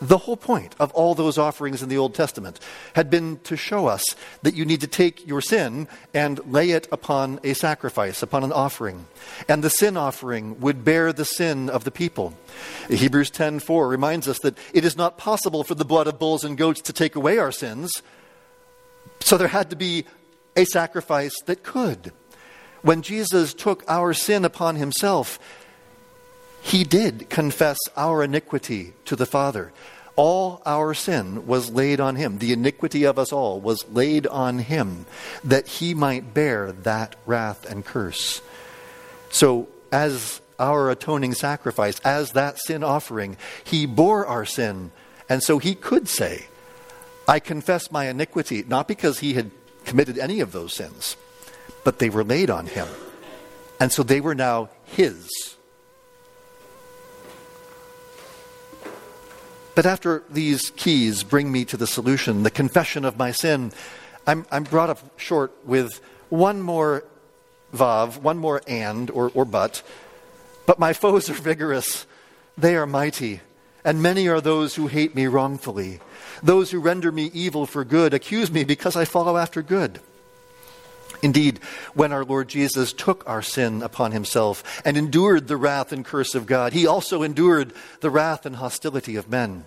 The 0.00 0.18
whole 0.18 0.36
point 0.36 0.74
of 0.80 0.90
all 0.94 1.14
those 1.14 1.38
offerings 1.38 1.80
in 1.80 1.88
the 1.88 1.96
Old 1.96 2.12
Testament 2.12 2.58
had 2.94 3.08
been 3.08 3.38
to 3.44 3.56
show 3.56 3.86
us 3.86 4.02
that 4.42 4.54
you 4.54 4.64
need 4.64 4.80
to 4.80 4.88
take 4.88 5.24
your 5.28 5.40
sin 5.40 5.86
and 6.12 6.40
lay 6.52 6.70
it 6.70 6.88
upon 6.90 7.38
a 7.44 7.54
sacrifice, 7.54 8.20
upon 8.20 8.42
an 8.42 8.50
offering. 8.50 9.06
And 9.48 9.62
the 9.62 9.70
sin 9.70 9.96
offering 9.96 10.58
would 10.58 10.84
bear 10.84 11.12
the 11.12 11.24
sin 11.24 11.70
of 11.70 11.84
the 11.84 11.92
people. 11.92 12.34
Hebrews 12.88 13.30
10:4 13.30 13.88
reminds 13.88 14.26
us 14.26 14.40
that 14.40 14.58
it 14.74 14.84
is 14.84 14.96
not 14.96 15.18
possible 15.18 15.62
for 15.62 15.76
the 15.76 15.84
blood 15.84 16.08
of 16.08 16.18
bulls 16.18 16.42
and 16.42 16.58
goats 16.58 16.80
to 16.80 16.92
take 16.92 17.14
away 17.14 17.38
our 17.38 17.52
sins. 17.52 17.92
So 19.20 19.38
there 19.38 19.48
had 19.48 19.70
to 19.70 19.76
be 19.76 20.04
a 20.56 20.64
sacrifice 20.64 21.34
that 21.46 21.62
could. 21.62 22.12
When 22.82 23.02
Jesus 23.02 23.54
took 23.54 23.84
our 23.88 24.12
sin 24.12 24.44
upon 24.44 24.76
himself, 24.76 25.38
he 26.60 26.84
did 26.84 27.30
confess 27.30 27.78
our 27.96 28.22
iniquity 28.22 28.92
to 29.06 29.16
the 29.16 29.26
Father. 29.26 29.72
All 30.14 30.60
our 30.66 30.92
sin 30.92 31.46
was 31.46 31.70
laid 31.70 32.00
on 32.00 32.16
him. 32.16 32.38
The 32.38 32.52
iniquity 32.52 33.04
of 33.04 33.18
us 33.18 33.32
all 33.32 33.60
was 33.60 33.88
laid 33.88 34.26
on 34.26 34.58
him 34.58 35.06
that 35.42 35.66
he 35.66 35.94
might 35.94 36.34
bear 36.34 36.72
that 36.72 37.16
wrath 37.24 37.68
and 37.70 37.84
curse. 37.84 38.42
So, 39.30 39.68
as 39.90 40.40
our 40.58 40.90
atoning 40.90 41.34
sacrifice, 41.34 41.98
as 42.00 42.32
that 42.32 42.58
sin 42.58 42.84
offering, 42.84 43.36
he 43.64 43.86
bore 43.86 44.26
our 44.26 44.44
sin. 44.44 44.92
And 45.28 45.42
so 45.42 45.58
he 45.58 45.74
could 45.74 46.08
say, 46.08 46.46
I 47.26 47.40
confess 47.40 47.90
my 47.90 48.08
iniquity, 48.08 48.64
not 48.66 48.86
because 48.86 49.20
he 49.20 49.34
had 49.34 49.50
committed 49.84 50.18
any 50.18 50.40
of 50.40 50.52
those 50.52 50.74
sins, 50.74 51.16
but 51.84 51.98
they 51.98 52.10
were 52.10 52.24
laid 52.24 52.50
on 52.50 52.66
him. 52.66 52.88
And 53.80 53.92
so 53.92 54.02
they 54.02 54.20
were 54.20 54.34
now 54.34 54.68
his. 54.84 55.56
But 59.74 59.86
after 59.86 60.22
these 60.28 60.70
keys 60.76 61.22
bring 61.22 61.50
me 61.50 61.64
to 61.66 61.76
the 61.76 61.86
solution, 61.86 62.42
the 62.42 62.50
confession 62.50 63.04
of 63.04 63.16
my 63.16 63.32
sin, 63.32 63.72
I'm, 64.26 64.46
I'm 64.50 64.64
brought 64.64 64.90
up 64.90 65.18
short 65.18 65.52
with 65.64 66.00
one 66.28 66.60
more 66.60 67.04
vav, 67.74 68.18
one 68.18 68.38
more 68.38 68.62
and 68.66 69.10
or, 69.10 69.30
or 69.34 69.44
but. 69.44 69.82
But 70.66 70.78
my 70.78 70.92
foes 70.92 71.30
are 71.30 71.34
vigorous, 71.34 72.06
they 72.56 72.76
are 72.76 72.86
mighty, 72.86 73.40
and 73.84 74.02
many 74.02 74.28
are 74.28 74.40
those 74.40 74.74
who 74.74 74.86
hate 74.86 75.14
me 75.14 75.26
wrongfully. 75.26 76.00
Those 76.42 76.70
who 76.70 76.78
render 76.78 77.10
me 77.10 77.30
evil 77.32 77.66
for 77.66 77.84
good 77.84 78.14
accuse 78.14 78.50
me 78.50 78.64
because 78.64 78.94
I 78.94 79.04
follow 79.04 79.36
after 79.36 79.62
good. 79.62 80.00
Indeed, 81.20 81.60
when 81.94 82.12
our 82.12 82.24
Lord 82.24 82.48
Jesus 82.48 82.92
took 82.92 83.28
our 83.28 83.42
sin 83.42 83.82
upon 83.82 84.12
himself 84.12 84.82
and 84.84 84.96
endured 84.96 85.46
the 85.48 85.56
wrath 85.56 85.92
and 85.92 86.04
curse 86.04 86.34
of 86.34 86.46
God, 86.46 86.72
he 86.72 86.86
also 86.86 87.22
endured 87.22 87.72
the 88.00 88.10
wrath 88.10 88.46
and 88.46 88.56
hostility 88.56 89.16
of 89.16 89.28
men. 89.28 89.64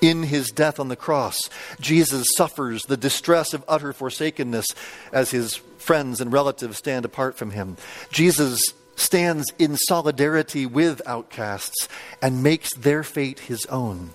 In 0.00 0.24
his 0.24 0.50
death 0.50 0.78
on 0.78 0.88
the 0.88 0.96
cross, 0.96 1.48
Jesus 1.80 2.26
suffers 2.36 2.82
the 2.82 2.96
distress 2.96 3.54
of 3.54 3.64
utter 3.66 3.92
forsakenness 3.92 4.66
as 5.12 5.30
his 5.30 5.56
friends 5.78 6.20
and 6.20 6.32
relatives 6.32 6.78
stand 6.78 7.04
apart 7.04 7.36
from 7.36 7.50
him. 7.50 7.76
Jesus 8.10 8.60
stands 8.96 9.46
in 9.58 9.76
solidarity 9.76 10.66
with 10.66 11.00
outcasts 11.06 11.88
and 12.20 12.42
makes 12.42 12.74
their 12.74 13.02
fate 13.02 13.40
his 13.40 13.64
own. 13.66 14.10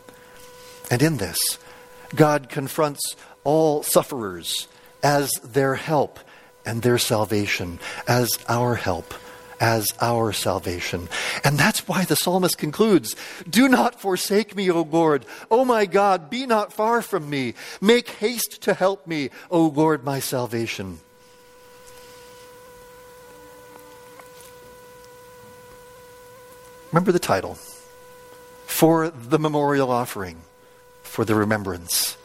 And 0.90 1.02
in 1.02 1.18
this, 1.18 1.40
God 2.16 2.50
confronts 2.50 3.16
all 3.44 3.84
sufferers 3.84 4.68
as 5.04 5.32
their 5.44 5.76
help 5.76 6.20
and 6.66 6.82
their 6.82 6.98
salvation 6.98 7.80
as 8.08 8.30
our 8.48 8.76
help, 8.76 9.14
as 9.60 9.88
our 10.00 10.32
salvation. 10.32 11.10
And 11.44 11.58
that's 11.58 11.88
why 11.88 12.06
the 12.06 12.16
psalmist 12.16 12.58
concludes 12.58 13.16
Do 13.50 13.68
not 13.68 14.00
forsake 14.00 14.56
me, 14.56 14.70
O 14.70 14.82
Lord. 14.82 15.26
O 15.50 15.66
my 15.66 15.86
God, 15.86 16.30
be 16.30 16.46
not 16.46 16.74
far 16.74 17.02
from 17.02 17.30
me. 17.30 17.54
Make 17.80 18.10
haste 18.10 18.62
to 18.64 18.74
help 18.74 19.08
me, 19.08 19.30
O 19.50 19.68
Lord, 19.68 20.04
my 20.04 20.20
salvation. 20.20 21.00
Remember 26.92 27.14
the 27.14 27.20
title 27.20 27.58
for 28.66 29.10
the 29.10 29.40
memorial 29.40 29.90
offering, 29.92 30.42
for 31.04 31.24
the 31.24 31.36
remembrance. 31.36 32.18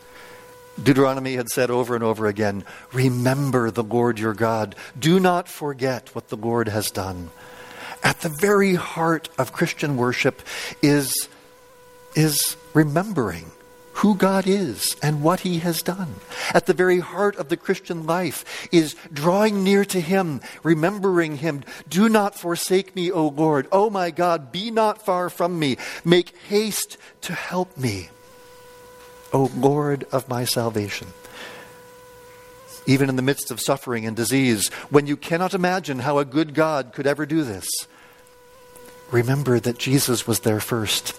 Deuteronomy 0.82 1.34
had 1.34 1.48
said 1.48 1.70
over 1.70 1.94
and 1.94 2.04
over 2.04 2.26
again 2.26 2.64
Remember 2.92 3.70
the 3.70 3.82
Lord 3.82 4.18
your 4.18 4.34
God. 4.34 4.74
Do 4.98 5.18
not 5.18 5.48
forget 5.48 6.14
what 6.14 6.28
the 6.28 6.36
Lord 6.36 6.68
has 6.68 6.90
done. 6.90 7.30
At 8.02 8.20
the 8.20 8.28
very 8.28 8.74
heart 8.74 9.28
of 9.38 9.52
Christian 9.52 9.96
worship 9.96 10.42
is, 10.82 11.28
is 12.14 12.56
remembering 12.74 13.50
who 13.94 14.14
God 14.14 14.46
is 14.46 14.94
and 15.02 15.22
what 15.22 15.40
He 15.40 15.60
has 15.60 15.80
done. 15.80 16.16
At 16.52 16.66
the 16.66 16.74
very 16.74 17.00
heart 17.00 17.36
of 17.36 17.48
the 17.48 17.56
Christian 17.56 18.06
life 18.06 18.68
is 18.70 18.94
drawing 19.10 19.64
near 19.64 19.86
to 19.86 20.00
Him, 20.00 20.42
remembering 20.62 21.38
Him. 21.38 21.64
Do 21.88 22.08
not 22.08 22.38
forsake 22.38 22.94
me, 22.94 23.10
O 23.10 23.28
Lord. 23.28 23.66
O 23.72 23.88
my 23.88 24.10
God, 24.10 24.52
be 24.52 24.70
not 24.70 25.04
far 25.04 25.30
from 25.30 25.58
me. 25.58 25.78
Make 26.04 26.36
haste 26.48 26.98
to 27.22 27.32
help 27.32 27.76
me. 27.78 28.10
O 29.32 29.50
Lord 29.56 30.04
of 30.12 30.28
my 30.28 30.44
salvation. 30.44 31.08
Even 32.86 33.08
in 33.08 33.16
the 33.16 33.22
midst 33.22 33.50
of 33.50 33.60
suffering 33.60 34.06
and 34.06 34.16
disease, 34.16 34.68
when 34.90 35.06
you 35.06 35.16
cannot 35.16 35.54
imagine 35.54 36.00
how 36.00 36.18
a 36.18 36.24
good 36.24 36.54
God 36.54 36.92
could 36.92 37.06
ever 37.06 37.26
do 37.26 37.42
this, 37.42 37.66
remember 39.10 39.58
that 39.58 39.78
Jesus 39.78 40.26
was 40.26 40.40
there 40.40 40.60
first. 40.60 41.18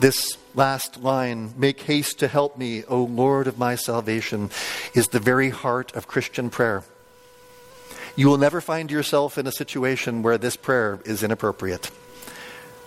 This 0.00 0.36
last 0.54 1.00
line, 1.00 1.54
make 1.56 1.80
haste 1.82 2.18
to 2.20 2.28
help 2.28 2.56
me, 2.56 2.84
O 2.84 3.02
Lord 3.02 3.46
of 3.46 3.58
my 3.58 3.74
salvation, 3.74 4.50
is 4.94 5.08
the 5.08 5.20
very 5.20 5.50
heart 5.50 5.94
of 5.94 6.08
Christian 6.08 6.50
prayer. 6.50 6.84
You 8.14 8.28
will 8.28 8.38
never 8.38 8.60
find 8.60 8.90
yourself 8.90 9.38
in 9.38 9.46
a 9.46 9.52
situation 9.52 10.22
where 10.22 10.38
this 10.38 10.56
prayer 10.56 11.00
is 11.04 11.22
inappropriate. 11.22 11.86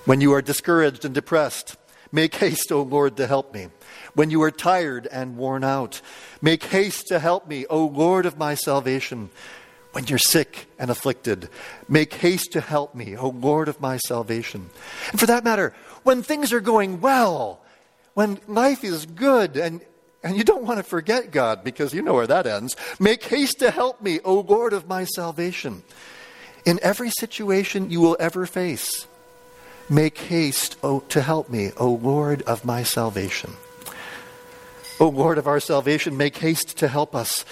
When 0.05 0.21
you 0.21 0.33
are 0.33 0.41
discouraged 0.41 1.03
and 1.03 1.15
depressed, 1.15 1.77
Make 2.11 2.35
haste, 2.35 2.71
O 2.71 2.81
Lord, 2.81 3.17
to 3.17 3.27
help 3.27 3.53
me. 3.53 3.67
When 4.13 4.29
you 4.29 4.41
are 4.43 4.51
tired 4.51 5.07
and 5.07 5.37
worn 5.37 5.63
out, 5.63 6.01
make 6.41 6.63
haste 6.63 7.07
to 7.07 7.19
help 7.19 7.47
me, 7.47 7.65
O 7.67 7.85
Lord 7.85 8.25
of 8.25 8.37
my 8.37 8.55
salvation. 8.55 9.29
When 9.91 10.05
you're 10.07 10.17
sick 10.17 10.67
and 10.77 10.91
afflicted, 10.91 11.49
make 11.87 12.13
haste 12.15 12.51
to 12.53 12.61
help 12.61 12.95
me, 12.95 13.15
O 13.15 13.29
Lord 13.29 13.67
of 13.69 13.79
my 13.79 13.97
salvation. 13.97 14.69
And 15.11 15.19
for 15.19 15.25
that 15.25 15.43
matter, 15.43 15.73
when 16.03 16.21
things 16.21 16.51
are 16.51 16.61
going 16.61 17.01
well, 17.01 17.61
when 18.13 18.39
life 18.47 18.83
is 18.83 19.05
good 19.05 19.57
and 19.57 19.81
and 20.25 20.35
you 20.35 20.43
don't 20.43 20.63
want 20.63 20.79
to 20.79 20.83
forget 20.83 21.29
God 21.29 21.63
because 21.63 21.93
you 21.93 22.01
know 22.01 22.15
where 22.15 22.25
that 22.25 22.47
ends. 22.47 22.75
Make 22.99 23.23
haste 23.23 23.59
to 23.59 23.69
help 23.69 24.01
me, 24.01 24.19
O 24.25 24.39
Lord 24.39 24.73
of 24.73 24.87
my 24.87 25.03
salvation. 25.03 25.83
In 26.65 26.79
every 26.81 27.11
situation 27.11 27.91
you 27.91 28.01
will 28.01 28.17
ever 28.19 28.47
face, 28.47 29.07
make 29.89 30.17
haste 30.17 30.77
to 30.81 31.21
help 31.21 31.49
me, 31.49 31.71
O 31.77 31.89
Lord 31.89 32.41
of 32.43 32.65
my 32.65 32.83
salvation. 32.83 33.53
O 34.99 35.09
Lord 35.09 35.37
of 35.37 35.47
our 35.47 35.59
salvation, 35.59 36.17
make 36.17 36.37
haste 36.37 36.77
to 36.77 36.87
help 36.87 37.15
us. 37.15 37.45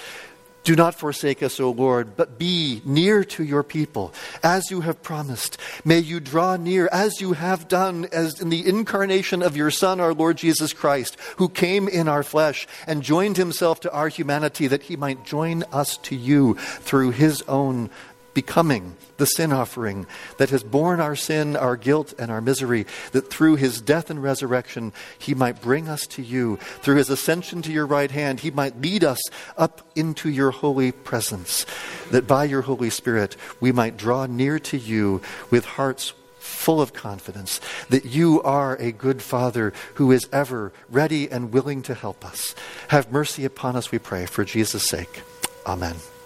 Do 0.63 0.77
not 0.77 0.95
forsake 0.95 1.43
us, 1.43 1.59
O 1.59 1.71
Lord, 1.71 2.15
but 2.15 2.39
be 2.39 2.81
near 2.85 3.25
to 3.25 3.43
your 3.43 3.63
people, 3.63 4.13
as 4.41 4.71
you 4.71 4.79
have 4.79 5.03
promised. 5.03 5.57
May 5.83 5.99
you 5.99 6.21
draw 6.21 6.55
near, 6.55 6.87
as 6.89 7.19
you 7.19 7.33
have 7.33 7.67
done, 7.67 8.07
as 8.13 8.39
in 8.39 8.49
the 8.49 8.65
incarnation 8.65 9.41
of 9.41 9.57
your 9.57 9.71
Son, 9.71 9.99
our 9.99 10.13
Lord 10.13 10.37
Jesus 10.37 10.71
Christ, 10.71 11.17
who 11.35 11.49
came 11.49 11.89
in 11.89 12.07
our 12.07 12.23
flesh 12.23 12.65
and 12.87 13.03
joined 13.03 13.35
himself 13.35 13.81
to 13.81 13.91
our 13.91 14.07
humanity, 14.07 14.67
that 14.67 14.83
he 14.83 14.95
might 14.95 15.25
join 15.25 15.63
us 15.73 15.97
to 15.97 16.15
you 16.15 16.53
through 16.55 17.11
his 17.11 17.41
own 17.49 17.89
becoming 18.33 18.95
the 19.17 19.25
sin 19.25 19.51
offering 19.51 20.05
that 20.37 20.49
has 20.49 20.63
borne 20.63 20.99
our 20.99 21.15
sin, 21.15 21.55
our 21.55 21.77
guilt, 21.77 22.13
and 22.17 22.31
our 22.31 22.41
misery, 22.41 22.85
that 23.11 23.29
through 23.29 23.55
his 23.55 23.81
death 23.81 24.09
and 24.09 24.21
resurrection 24.21 24.91
he 25.17 25.33
might 25.33 25.61
bring 25.61 25.87
us 25.87 26.05
to 26.07 26.21
you. 26.21 26.57
Through 26.81 26.97
his 26.97 27.09
ascension 27.09 27.61
to 27.63 27.71
your 27.71 27.85
right 27.85 28.11
hand, 28.11 28.39
he 28.39 28.51
might 28.51 28.81
lead 28.81 29.03
us 29.03 29.21
up 29.57 29.87
into 29.95 30.29
your 30.29 30.51
holy 30.51 30.91
presence, 30.91 31.65
that 32.11 32.27
by 32.27 32.45
your 32.45 32.61
Holy 32.61 32.89
Spirit 32.89 33.35
we 33.59 33.71
might 33.71 33.97
draw 33.97 34.25
near 34.25 34.59
to 34.59 34.77
you 34.77 35.21
with 35.49 35.65
hearts 35.65 36.13
full 36.39 36.81
of 36.81 36.93
confidence 36.93 37.59
that 37.89 38.05
you 38.05 38.41
are 38.43 38.75
a 38.75 38.91
good 38.91 39.21
Father 39.21 39.73
who 39.95 40.11
is 40.11 40.27
ever 40.31 40.73
ready 40.89 41.29
and 41.31 41.53
willing 41.53 41.81
to 41.81 41.93
help 41.93 42.25
us. 42.25 42.53
Have 42.89 43.11
mercy 43.11 43.45
upon 43.45 43.75
us, 43.75 43.91
we 43.91 43.99
pray, 43.99 44.25
for 44.25 44.43
Jesus' 44.43 44.87
sake. 44.87 45.21
Amen. 45.65 45.95